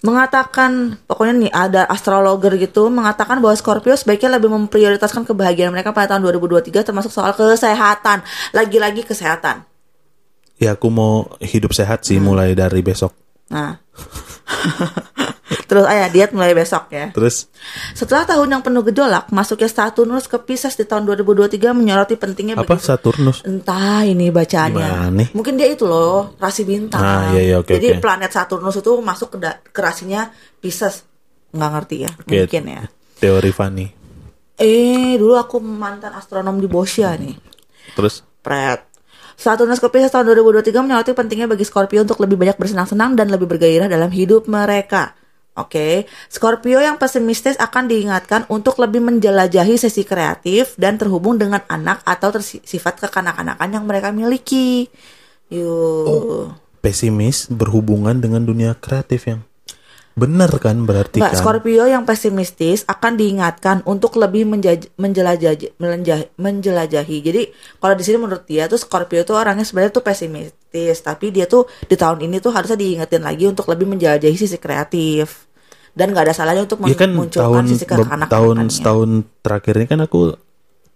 [0.05, 6.13] Mengatakan pokoknya nih ada astrologer gitu mengatakan bahwa Scorpio sebaiknya lebih memprioritaskan kebahagiaan mereka pada
[6.13, 8.21] tahun 2023 termasuk soal kesehatan.
[8.53, 9.65] Lagi-lagi kesehatan.
[10.57, 12.07] Ya aku mau hidup sehat Hmm.
[12.07, 13.13] sih mulai dari besok.
[13.47, 13.77] Nah.
[15.67, 17.11] Terus ayah diet mulai besok ya.
[17.11, 17.51] Terus
[17.91, 22.63] Setelah tahun yang penuh gejolak, masuknya Saturnus ke Pisces di tahun 2023 menyoroti pentingnya apa
[22.69, 23.43] bagi Saturnus?
[23.43, 24.87] entah ini bacaannya.
[24.87, 25.23] Gimana?
[25.31, 26.99] Mungkin dia itu loh, rasi bintang.
[26.99, 27.99] Ah, iya, iya, oke, Jadi oke.
[27.99, 31.03] planet Saturnus itu masuk ke, ke rasinya Pisces.
[31.51, 32.81] Nggak ngerti ya, Oke, mungkin ya.
[33.17, 33.87] Teori Fanny.
[34.57, 37.35] Eh, dulu aku mantan astronom di Bosya nih.
[37.93, 38.87] Terus Pret.
[39.37, 43.85] Saturnus Pisces tahun 2023 menyoroti pentingnya bagi Scorpio untuk lebih banyak bersenang-senang dan lebih bergairah
[43.85, 45.13] dalam hidup mereka.
[45.57, 52.01] Oke, Scorpio yang pesimistis akan diingatkan untuk lebih menjelajahi sesi kreatif dan terhubung dengan anak
[52.05, 54.89] atau tersifat kekanak-kanakan yang mereka miliki.
[55.47, 56.51] Yuk.
[56.83, 59.46] pesimis berhubungan dengan dunia kreatif yang
[60.17, 61.41] benar kan berarti Enggak, kan?
[61.45, 67.17] Scorpio yang pesimistis akan diingatkan untuk lebih menjaj- menjelajahi, melenjah- menjelajahi.
[67.21, 67.41] Jadi
[67.77, 71.69] kalau di sini menurut dia tuh Scorpio tuh orangnya sebenarnya tuh pesimistis, tapi dia tuh
[71.85, 75.45] di tahun ini tuh harusnya diingetin lagi untuk lebih menjelajahi sisi kreatif.
[75.93, 79.09] Dan nggak ada salahnya untuk Iya kan memunculkan tahun sisi be- tahun setahun
[79.45, 80.21] terakhir ini kan aku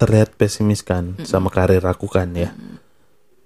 [0.01, 2.49] terlihat pesimis kan sama karir aku kan ya.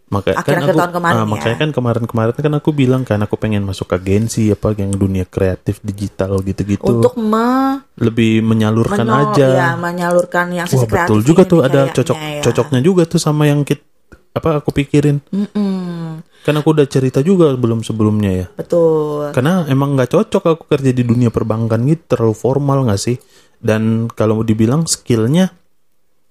[0.06, 1.26] Maka kan Akhir-akhir aku tahun kemarin ah, ya.
[1.26, 5.82] makanya kan kemarin-kemarin kan aku bilang kan aku pengen masuk agensi apa yang dunia kreatif
[5.82, 6.86] digital gitu-gitu.
[6.86, 9.50] Untuk me lebih menyalurkan menol- aja.
[9.50, 12.42] ya, menyalurkan yang Wah betul juga tuh ada cocok ya.
[12.46, 13.82] cocoknya juga tuh sama yang kit
[14.30, 15.26] apa aku pikirin.
[15.32, 18.48] Mm-mm, Kan aku udah cerita juga belum sebelumnya ya.
[18.54, 19.34] betul.
[19.34, 23.18] Karena emang nggak cocok aku kerja di dunia perbankan gitu terlalu formal nggak sih?
[23.58, 25.50] Dan kalau dibilang skillnya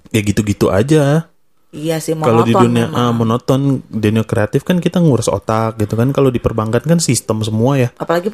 [0.09, 1.27] ya gitu-gitu aja.
[1.75, 3.03] Iya sih Kalau di monoton dunia memang.
[3.03, 3.61] ah, monoton,
[3.91, 6.15] dunia kreatif kan kita ngurus otak gitu kan.
[6.15, 7.91] Kalau di perbankan kan sistem semua ya.
[7.99, 8.31] apalagi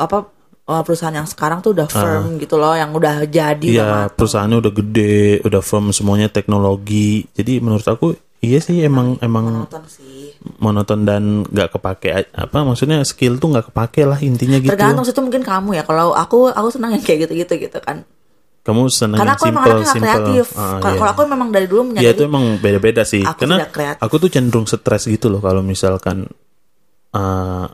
[0.00, 0.32] apa
[0.64, 3.76] uh, perusahaan yang sekarang tuh udah firm gitu loh yang udah jadi Ah.
[3.76, 7.28] Iya, perusahaannya udah gede, udah firm semuanya teknologi.
[7.36, 13.04] Jadi menurut aku iya sih emang emang monoton sih monoton dan nggak kepake apa maksudnya
[13.04, 14.72] skill tuh nggak kepake lah intinya gitu.
[14.72, 18.08] tergantung situ mungkin kamu ya kalau aku aku senang yang kayak gitu-gitu gitu kan
[18.70, 20.06] Kamu seneng karena aku emang simple, nggak simple.
[20.06, 21.10] kreatif Ah, kalau iya.
[21.10, 23.22] aku memang dari dulu Ya menyadari itu emang beda-beda sih.
[23.26, 23.66] Aku Karena
[23.98, 26.30] aku tuh cenderung stres gitu loh kalau misalkan
[27.10, 27.66] uh,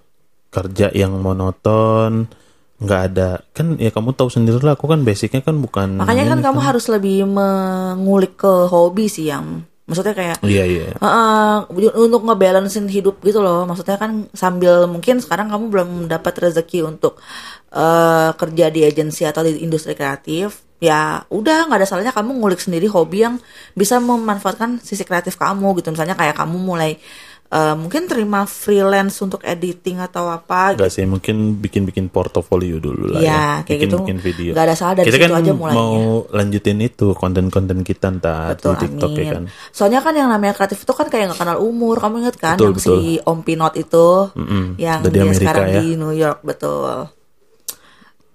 [0.48, 2.32] kerja yang monoton,
[2.76, 6.40] nggak ada kan ya kamu tahu sendiri lah aku kan basicnya kan bukan makanya kan
[6.44, 10.86] kamu harus lebih mengulik ke hobi sih yang maksudnya kayak Iya iya.
[10.98, 11.56] Heeh,
[12.02, 17.22] untuk ngebalancein hidup gitu loh maksudnya kan sambil mungkin sekarang kamu belum dapat rezeki untuk
[17.70, 22.60] eh, kerja di agensi atau di industri kreatif ya udah nggak ada salahnya kamu ngulik
[22.60, 23.40] sendiri hobi yang
[23.72, 27.00] bisa memanfaatkan sisi kreatif kamu gitu misalnya kayak kamu mulai
[27.46, 33.20] eh, mungkin terima freelance untuk editing atau apa Enggak sih, mungkin bikin-bikin portofolio dulu lah
[33.20, 33.46] Iya, ya.
[33.62, 33.96] kayak gitu.
[33.98, 34.50] Bikin-bikin video.
[34.52, 35.76] Nggak ada salah dari kita situ kan aja mulainya.
[35.76, 35.96] mau
[36.28, 39.32] lanjutin itu konten-konten kita ntar Betul, di TikTok ya amin.
[39.32, 39.42] kan.
[39.70, 41.96] Soalnya kan yang namanya kreatif itu kan kayak nggak kenal umur.
[41.96, 45.66] Kamu inget kan Betul, yang si Om Pinot itu, Mm-mm, yang dari dia Amerika sekarang
[45.66, 45.74] ya.
[45.76, 47.10] di New York, betul.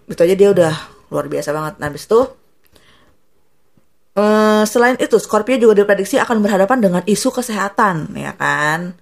[0.05, 0.73] Itu aja dia udah
[1.07, 1.73] luar biasa banget.
[1.77, 2.19] Nah, habis itu,
[4.13, 8.95] eh, selain itu, Scorpio juga diprediksi akan berhadapan dengan isu kesehatan, ya kan?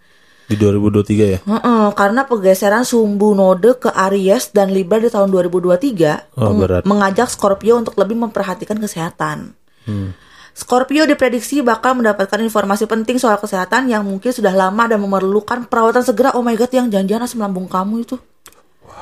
[0.49, 1.39] Di 2023 ya.
[1.45, 6.89] Heeh, karena pergeseran sumbu node ke Aries dan Libra di tahun 2023 Oh, berat.
[6.89, 9.53] mengajak Scorpio untuk lebih memperhatikan kesehatan.
[9.85, 10.17] Hmm.
[10.57, 16.03] Scorpio diprediksi bakal mendapatkan informasi penting soal kesehatan yang mungkin sudah lama dan memerlukan perawatan
[16.03, 16.33] segera.
[16.35, 18.17] Oh my god, yang janjian asam lambung kamu itu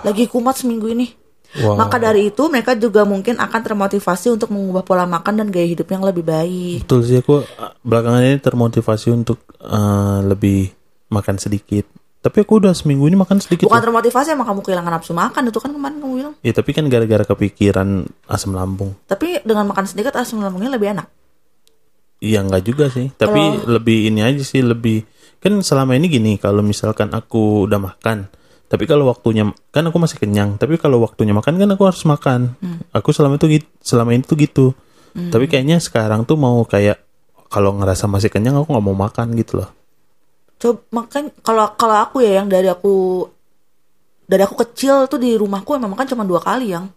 [0.06, 1.10] lagi kumat seminggu ini.
[1.64, 1.80] Wow.
[1.80, 5.88] Maka dari itu mereka juga mungkin akan termotivasi untuk mengubah pola makan dan gaya hidup
[5.90, 6.86] yang lebih baik.
[6.86, 10.77] Betul sih aku uh, belakangan ini termotivasi untuk uh, lebih
[11.08, 11.88] makan sedikit.
[12.18, 13.70] Tapi aku udah seminggu ini makan sedikit.
[13.70, 16.34] Bukan termotivasi emang kamu kehilangan nafsu makan itu kan kemarin kamu bilang.
[16.44, 18.98] Ya tapi kan gara-gara kepikiran asam lambung.
[19.08, 21.08] Tapi dengan makan sedikit asam lambungnya lebih enak.
[22.20, 23.14] Iya nggak juga sih.
[23.14, 25.06] Tapi lebih ini aja sih lebih
[25.38, 28.28] kan selama ini gini kalau misalkan aku udah makan.
[28.68, 30.60] Tapi kalau waktunya kan aku masih kenyang.
[30.60, 32.58] Tapi kalau waktunya makan kan aku harus makan.
[32.92, 34.66] Aku selama itu gitu, selama ini tuh gitu.
[35.16, 37.00] Tapi kayaknya sekarang tuh mau kayak
[37.48, 39.77] kalau ngerasa masih kenyang aku nggak mau makan gitu loh.
[40.58, 43.26] Coba makan kalau kalau aku ya yang dari aku
[44.28, 46.90] dari aku kecil tuh di rumahku emang makan cuma dua kali yang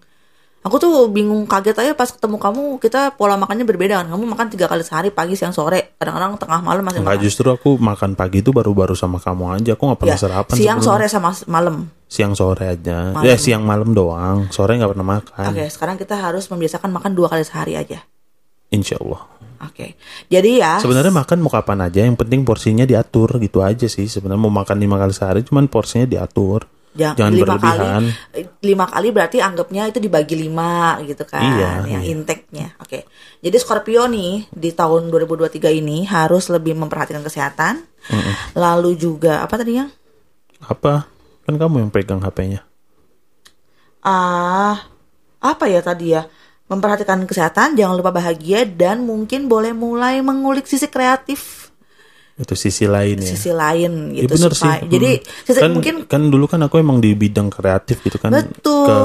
[0.61, 4.47] aku tuh bingung kaget aja pas ketemu kamu kita pola makannya berbeda kan kamu makan
[4.53, 8.11] tiga kali sehari pagi siang sore kadang-kadang tengah malam masih Enggak makan justru aku makan
[8.13, 9.73] pagi itu baru-baru sama kamu aja.
[9.73, 10.55] Aku nggak pernah ya, sarapan.
[10.57, 10.85] siang sebelumnya.
[10.85, 11.77] sore sama malam
[12.11, 13.15] Siang sore aja.
[13.15, 13.23] Malam.
[13.23, 14.51] Ya siang malam doang.
[14.51, 15.47] Sore nggak pernah makan.
[15.55, 18.03] oke sekarang kita harus membiasakan makan dua kali sehari aja
[18.69, 19.40] Insya Allah.
[19.61, 19.87] Oke
[20.27, 24.05] jadi ya Sebenarnya makan mau kapan aja, yang penting porsinya diatur gitu aja sih.
[24.05, 26.65] Sebenarnya mau makan lima kali sehari, cuman porsinya diatur.
[26.91, 28.03] Jangan, Jangan lima berlebihan.
[28.03, 32.11] kali lima kali berarti anggapnya itu dibagi lima gitu kan Iya, yang iya.
[32.11, 33.07] intake-nya oke
[33.39, 37.87] jadi Scorpio nih di tahun 2023 ini harus lebih memperhatikan kesehatan
[38.59, 39.87] lalu juga apa tadi yang
[40.61, 41.07] Apa?
[41.47, 42.67] Kan kamu yang pegang HP-nya.
[44.03, 44.83] ah
[45.39, 46.27] apa ya tadi ya
[46.71, 51.69] memperhatikan kesehatan jangan lupa bahagia dan mungkin boleh mulai mengulik sisi kreatif
[52.35, 53.29] Itu sisi lain ya.
[53.29, 54.77] sisi lain Ya gitu bener sih.
[54.89, 55.45] jadi Hmm.
[55.45, 58.33] sisi kan, mungkin kan dulu kan aku emang di bidang kreatif gitu kan.
[58.33, 58.87] Betul.
[58.87, 58.97] Ke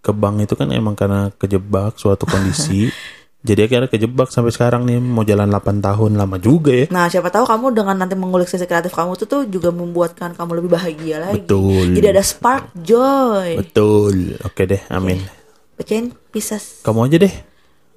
[0.00, 2.88] ke bank itu kan emang karena kejebak suatu kondisi.
[3.40, 6.86] Jadi akhirnya kejebak sampai sekarang nih mau jalan 8 tahun lama juga ya.
[6.88, 10.60] Nah, siapa tahu kamu dengan nanti mengulik sisi kreatif kamu tuh tuh juga membuatkan kamu
[10.60, 11.40] lebih bahagia lagi.
[11.40, 11.96] Betul.
[11.96, 13.56] Jadi ada spark joy.
[13.56, 14.36] Betul.
[14.42, 15.24] Oke deh, amin.
[15.80, 16.84] Bacain Pisces.
[16.84, 17.34] Kamu aja deh.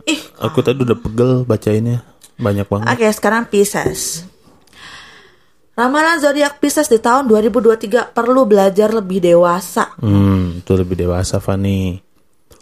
[0.07, 2.07] Ih, Aku tadi udah pegel bacainnya.
[2.39, 2.87] Banyak banget.
[2.95, 4.23] oke sekarang Pisces.
[5.75, 9.91] Ramalan zodiak Pisces di tahun 2023 perlu belajar lebih dewasa.
[9.99, 11.99] Hmm, itu lebih dewasa Fani.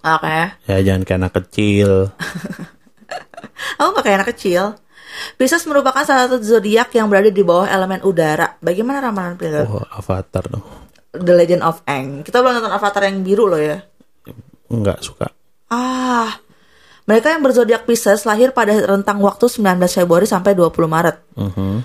[0.01, 0.57] Oke.
[0.65, 2.09] Ya jangan kayak anak kecil.
[3.77, 4.73] Aku gak kayak anak kecil.
[5.37, 8.57] Pisces merupakan salah satu zodiak yang berada di bawah elemen udara.
[8.57, 9.69] Bagaimana ramalan Pisces?
[9.69, 10.65] Oh, avatar dong.
[11.13, 12.23] The Legend of Aang.
[12.25, 13.83] Kita belum nonton Avatar yang biru loh ya.
[14.71, 15.27] Enggak suka.
[15.67, 16.39] Ah,
[17.01, 21.17] Mereka yang berzodiak Pisces lahir pada rentang waktu 19 Februari sampai 20 Maret.
[21.35, 21.83] Mhm.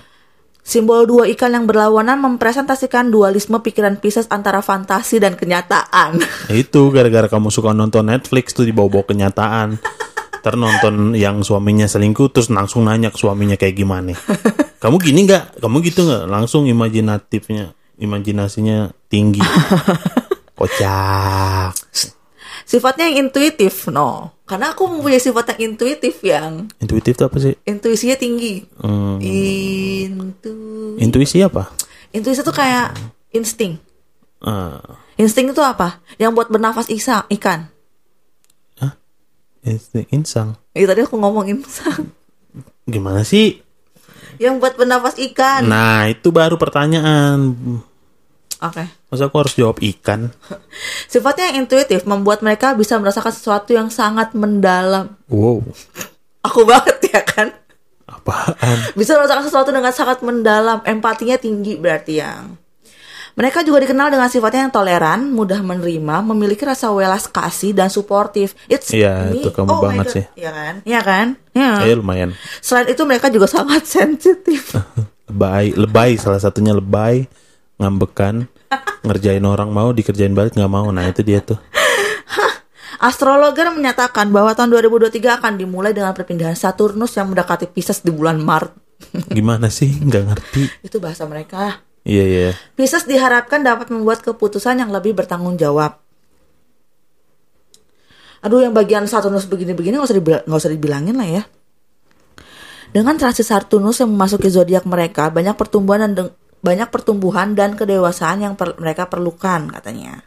[0.61, 6.19] Simbol dua ikan yang berlawanan mempresentasikan dualisme pikiran Pisces antara fantasi dan kenyataan.
[6.19, 9.79] Nah, itu gara-gara kamu suka nonton Netflix tuh dibawa-bawa kenyataan.
[10.43, 14.11] Ntar nonton yang suaminya selingkuh terus langsung nanya ke suaminya kayak gimana.
[14.83, 15.63] Kamu gini nggak?
[15.63, 16.23] Kamu gitu nggak?
[16.27, 19.39] Langsung imajinatifnya, imajinasinya tinggi.
[20.59, 21.73] Kocak.
[22.67, 24.35] Sifatnya yang intuitif, no.
[24.43, 27.55] Karena aku mempunyai sifat yang intuitif yang Intuitif itu apa sih?
[27.63, 28.63] intuisinya tinggi.
[28.75, 30.51] Hmm, Intu
[30.99, 31.71] intuisi apa?
[32.11, 32.91] intuisi itu kayak
[33.31, 33.79] insting.
[34.39, 34.83] Ah,
[35.15, 36.03] Insting itu apa?
[36.15, 37.71] Yang buat bernafas isa, ikan.
[39.63, 40.55] insting insang.
[40.71, 42.07] Ya, tadi aku ngomong insang.
[42.85, 43.59] Gimana sih?
[44.39, 45.67] Yang buat bernafas ikan.
[45.67, 47.51] Nah, itu baru pertanyaan.
[48.57, 48.83] Oke.
[49.13, 50.33] Masa aku harus jawab ikan?
[51.13, 55.13] Sifatnya yang intuitif membuat mereka bisa merasakan sesuatu yang sangat mendalam.
[55.29, 55.61] Wow,
[56.41, 57.51] Aku banget ya kan?
[58.07, 58.77] apaan?
[58.99, 60.79] Bisa merasakan sesuatu dengan sangat mendalam.
[60.87, 62.55] Empatinya tinggi berarti yang.
[63.37, 68.57] Mereka juga dikenal dengan sifatnya yang toleran, mudah menerima, memiliki rasa welas kasih dan suportif.
[68.65, 70.25] It's Iya, itu kamu Oh banget sih.
[70.33, 70.73] Iya kan?
[70.81, 71.27] Iya kan?
[71.53, 71.71] Iya.
[71.85, 72.33] Eh, lumayan.
[72.65, 74.73] Selain itu mereka juga sangat sensitif.
[75.29, 77.29] Lebay, lebay salah satunya lebay,
[77.77, 78.49] ngambekan,
[79.07, 80.89] ngerjain orang mau dikerjain balik nggak mau.
[80.89, 81.57] Nah itu dia tuh.
[82.97, 88.41] Astrologer menyatakan bahwa tahun 2023 akan dimulai dengan perpindahan Saturnus yang mendekati Pisces di bulan
[88.41, 88.73] Maret.
[89.37, 90.01] Gimana sih?
[90.01, 90.63] Nggak ngerti.
[90.81, 91.85] Itu bahasa mereka.
[92.01, 92.51] Iya iya.
[92.73, 96.01] Pisces diharapkan dapat membuat keputusan yang lebih bertanggung jawab.
[98.41, 100.17] Aduh, yang bagian Saturnus begini-begini nggak usah
[100.47, 101.43] nggak usah dibilangin lah ya.
[102.89, 108.53] Dengan transit Saturnus yang memasuki zodiak mereka, banyak pertumbuhan dan banyak pertumbuhan dan kedewasaan yang
[108.57, 110.25] per- mereka perlukan katanya.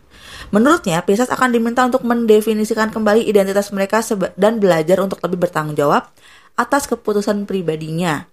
[0.51, 4.03] Menurutnya, Pisces akan diminta untuk mendefinisikan kembali identitas mereka
[4.35, 6.11] dan belajar untuk lebih bertanggung jawab
[6.59, 8.27] atas keputusan pribadinya.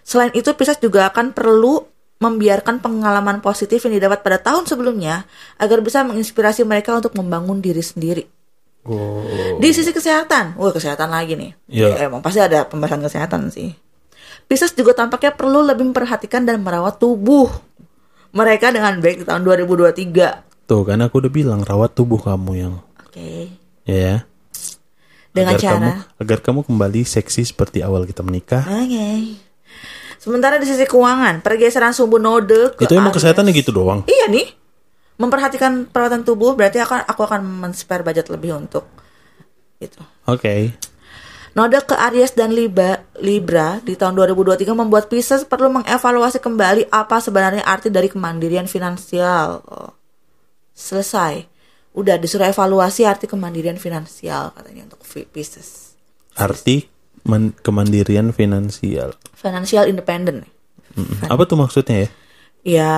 [0.00, 1.84] Selain itu, Pisces juga akan perlu
[2.20, 5.24] membiarkan pengalaman positif yang didapat pada tahun sebelumnya
[5.56, 8.24] agar bisa menginspirasi mereka untuk membangun diri sendiri.
[9.60, 11.52] Di sisi kesehatan, wah kesehatan lagi nih.
[11.68, 11.88] Iya.
[11.96, 13.76] Ya, emang pasti ada pembahasan kesehatan sih.
[14.50, 17.46] Pisces juga tampaknya perlu lebih memperhatikan dan merawat tubuh
[18.34, 20.66] mereka dengan baik di tahun 2023.
[20.66, 23.54] Tuh kan aku udah bilang rawat tubuh kamu yang Oke.
[23.86, 24.26] ya.
[25.30, 28.66] Dengan agar cara kamu agar kamu kembali seksi seperti awal kita menikah.
[28.66, 29.38] Oke.
[30.18, 34.02] Sementara di sisi keuangan, pergeseran sumbu node ke itu emang kesehatannya gitu doang.
[34.10, 34.50] Iya nih.
[35.14, 38.82] Memperhatikan perawatan tubuh berarti akan aku akan men-spare budget lebih untuk
[39.78, 40.02] itu.
[40.26, 40.74] Oke.
[41.50, 47.18] Node ke Aries dan Libra, Libra di tahun 2023 membuat Pisces perlu mengevaluasi kembali apa
[47.18, 49.58] sebenarnya arti dari kemandirian finansial.
[49.66, 49.90] Oh.
[50.70, 51.42] Selesai.
[51.90, 55.02] Udah disuruh evaluasi arti kemandirian finansial katanya untuk
[55.34, 55.98] Pisces.
[56.38, 56.86] Arti
[57.26, 59.18] men- kemandirian finansial.
[59.34, 60.46] Financial independent.
[60.94, 61.26] Mm-mm.
[61.26, 62.08] Apa tuh maksudnya ya?
[62.60, 62.94] Ya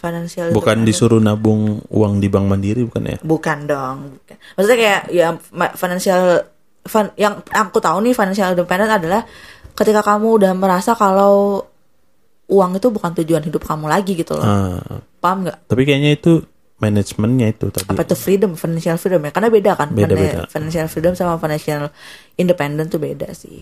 [0.00, 0.88] financial Bukan independent.
[0.88, 3.18] disuruh nabung uang di bank mandiri bukan ya?
[3.20, 3.96] Bukan dong.
[4.16, 4.36] Bukan.
[4.56, 5.28] Maksudnya kayak ya
[5.76, 6.22] financial
[6.82, 9.28] fin- yang aku tahu nih financial independent adalah
[9.70, 11.60] ketika kamu udah merasa kalau
[12.48, 14.42] uang itu bukan tujuan hidup kamu lagi gitu loh.
[14.42, 14.80] Ah,
[15.20, 15.68] Paham nggak?
[15.68, 16.42] tapi kayaknya itu
[16.80, 17.86] manajemennya itu tadi.
[17.86, 19.30] Apa itu freedom, financial freedom ya?
[19.30, 19.92] Karena beda kan.
[19.92, 20.48] Beda, beda.
[20.48, 21.92] Financial freedom sama financial
[22.34, 23.60] independent tuh beda sih.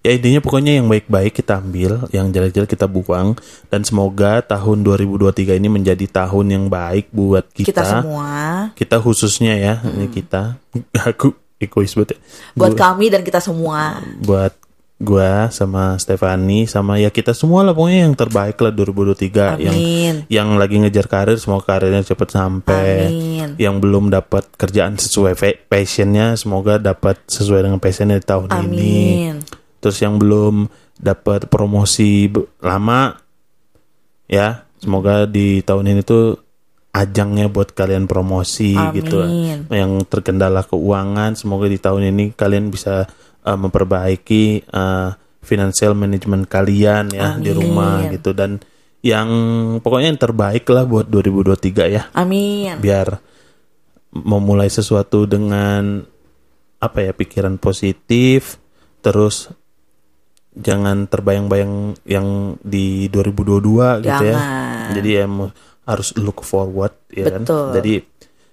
[0.00, 3.36] Ya intinya pokoknya yang baik-baik kita ambil, yang jelek-jelek kita buang
[3.68, 7.68] dan semoga tahun 2023 ini menjadi tahun yang baik buat kita.
[7.68, 8.30] Kita, semua,
[8.72, 10.56] Kita khususnya ya, ini kita.
[11.12, 12.18] Aku egois banget ya.
[12.56, 14.00] buat Gua- kami dan kita semua.
[14.24, 14.56] buat
[14.96, 20.14] gua sama Stefani sama ya kita semua lah pokoknya yang terbaik lah 2023 yang Amin.
[20.28, 23.48] yang lagi ngejar karir semoga karirnya cepet sampai Amin.
[23.56, 25.32] yang belum dapat kerjaan sesuai
[25.72, 29.34] passionnya semoga dapat sesuai dengan passionnya di tahun ini Amin.
[29.80, 30.68] Terus yang belum
[31.00, 32.28] dapat promosi
[32.60, 33.16] lama
[34.28, 36.36] ya semoga di tahun ini tuh
[36.90, 39.66] ajangnya buat kalian promosi gitu Amin.
[39.70, 43.06] yang terkendala keuangan semoga di tahun ini kalian bisa
[43.46, 47.58] uh, memperbaiki uh, financial management kalian ya di Amin.
[47.58, 48.58] rumah gitu dan
[49.00, 49.28] yang
[49.80, 52.76] pokoknya yang terbaik lah buat 2023 ya Amin.
[52.82, 53.22] biar
[54.10, 56.02] memulai sesuatu dengan
[56.82, 58.58] apa ya pikiran positif
[59.00, 59.48] terus
[60.56, 64.34] jangan terbayang-bayang yang di 2022 gitu ya.
[64.34, 64.90] Jangan.
[64.98, 65.24] jadi ya
[65.86, 67.42] harus look forward ya kan?
[67.46, 67.68] Betul.
[67.78, 67.92] jadi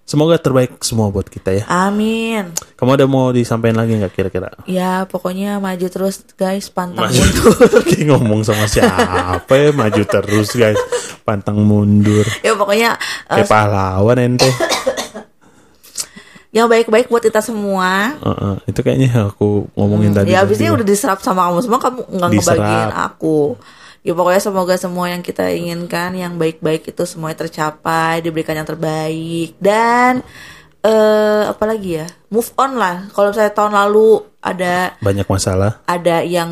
[0.08, 1.64] semoga terbaik semua buat kita ya.
[1.68, 2.54] Amin.
[2.80, 4.54] kamu ada mau disampaikan lagi nggak kira-kira?
[4.70, 6.70] Ya pokoknya maju terus guys.
[6.72, 7.82] Pantang maju mundur.
[7.89, 9.70] Kayak ngomong sama siapa ya?
[9.74, 10.80] Maju terus guys.
[11.28, 12.24] Pantang mundur.
[12.45, 12.95] Ya pokoknya
[13.28, 14.48] eh, kayak pahlawan ente
[16.58, 18.18] yang baik-baik buat kita semua.
[18.18, 20.34] Uh, uh, itu kayaknya aku ngomongin tadi.
[20.34, 20.66] Ya tadi.
[20.74, 23.39] udah diserap sama kamu semua, kamu nggak ngebagiin aku.
[24.01, 29.53] Ya pokoknya semoga semua yang kita inginkan, yang baik-baik itu semuanya tercapai, diberikan yang terbaik
[29.62, 30.26] dan
[30.82, 32.08] eh apa lagi ya?
[32.34, 33.05] Move on lah.
[33.14, 35.84] Kalau saya tahun lalu ada banyak masalah.
[35.86, 36.49] ada yang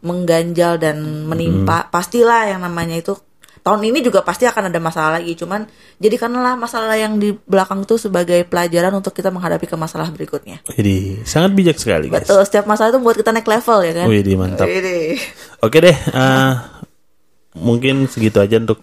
[0.00, 3.18] mengganjal dan menimpa, pastilah yang namanya itu
[3.62, 5.38] tahun ini juga pasti akan ada masalah lagi.
[5.38, 5.64] Cuman
[6.02, 10.60] jadikanlah masalah yang di belakang itu sebagai pelajaran untuk kita menghadapi ke masalah berikutnya.
[10.66, 12.26] Jadi sangat bijak sekali guys.
[12.26, 14.06] Betul, setiap masalah itu buat kita naik level ya kan?
[14.10, 14.66] Wih, di mantap.
[14.66, 15.16] Widih.
[15.62, 16.52] Oke deh, eh,
[17.54, 18.82] mungkin segitu aja untuk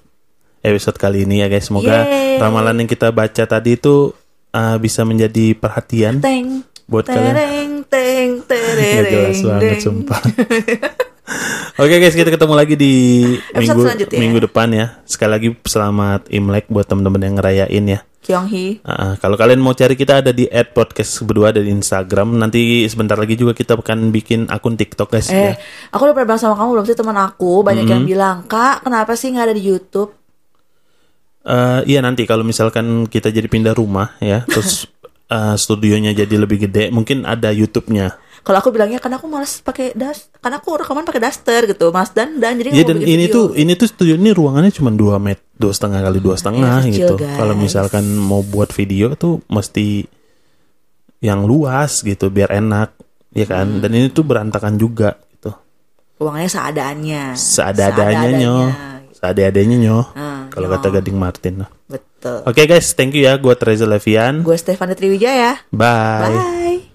[0.64, 1.68] episode kali ini ya guys.
[1.68, 2.40] Semoga Yeay.
[2.40, 4.16] ramalan yang kita baca tadi itu
[4.56, 6.24] eh, bisa menjadi perhatian.
[6.24, 6.64] Teng.
[6.90, 7.36] Buat kalian.
[7.38, 10.22] tereng, teng, tereng, Gak jelas banget sumpah.
[11.76, 12.94] Oke guys, kita ketemu lagi di
[13.50, 14.20] Episode minggu selanjutnya.
[14.20, 14.86] minggu depan ya.
[15.06, 18.00] Sekali lagi selamat Imlek buat teman-teman yang ngerayain ya.
[18.20, 18.84] Kyonghi.
[18.84, 22.36] Ah, kalau kalian mau cari kita ada di @podcast berdua ada di Instagram.
[22.36, 25.54] Nanti sebentar lagi juga kita akan bikin akun TikTok guys Eh, ya.
[25.90, 28.10] aku udah pernah bilang sama kamu belum sih teman aku banyak yang Hmm.
[28.10, 30.12] bilang kak kenapa sih nggak ada di YouTube?
[31.42, 34.84] Eh, iya nanti kalau misalkan kita jadi pindah rumah ya, terus
[35.30, 38.20] eh, studionya jadi lebih gede, mungkin ada YouTube-nya.
[38.40, 42.10] Kalau aku bilangnya karena aku malas pakai das, karena aku rekaman pakai daster gitu, Mas
[42.12, 43.34] dan dan jadi Iya mau dan ini video.
[43.34, 46.88] tuh ini tuh studio ini ruangannya cuma 2 met dua setengah kali dua setengah Iya,
[46.88, 47.16] kecil, gitu.
[47.20, 50.08] Kalau misalkan mau buat video tuh mesti
[51.20, 52.96] yang luas gitu biar enak,
[53.32, 53.68] ya kan?
[53.68, 53.80] Hmm.
[53.80, 55.52] Dan ini tuh berantakan juga gitu.
[56.18, 57.24] uangnya seadanya.
[57.36, 58.56] Seada-adanya nyo,
[59.14, 59.98] seada-adanya nyo.
[60.10, 60.74] Hmm, Kalau nyo.
[60.74, 61.68] kata Gading Martin.
[61.86, 62.40] Betul.
[62.44, 63.36] Oke guys, thank you ya.
[63.36, 64.44] Gue Treza Levian.
[64.44, 65.60] Gue Stefani Triwijaya.
[65.70, 66.32] Bye.
[66.32, 66.89] Bye.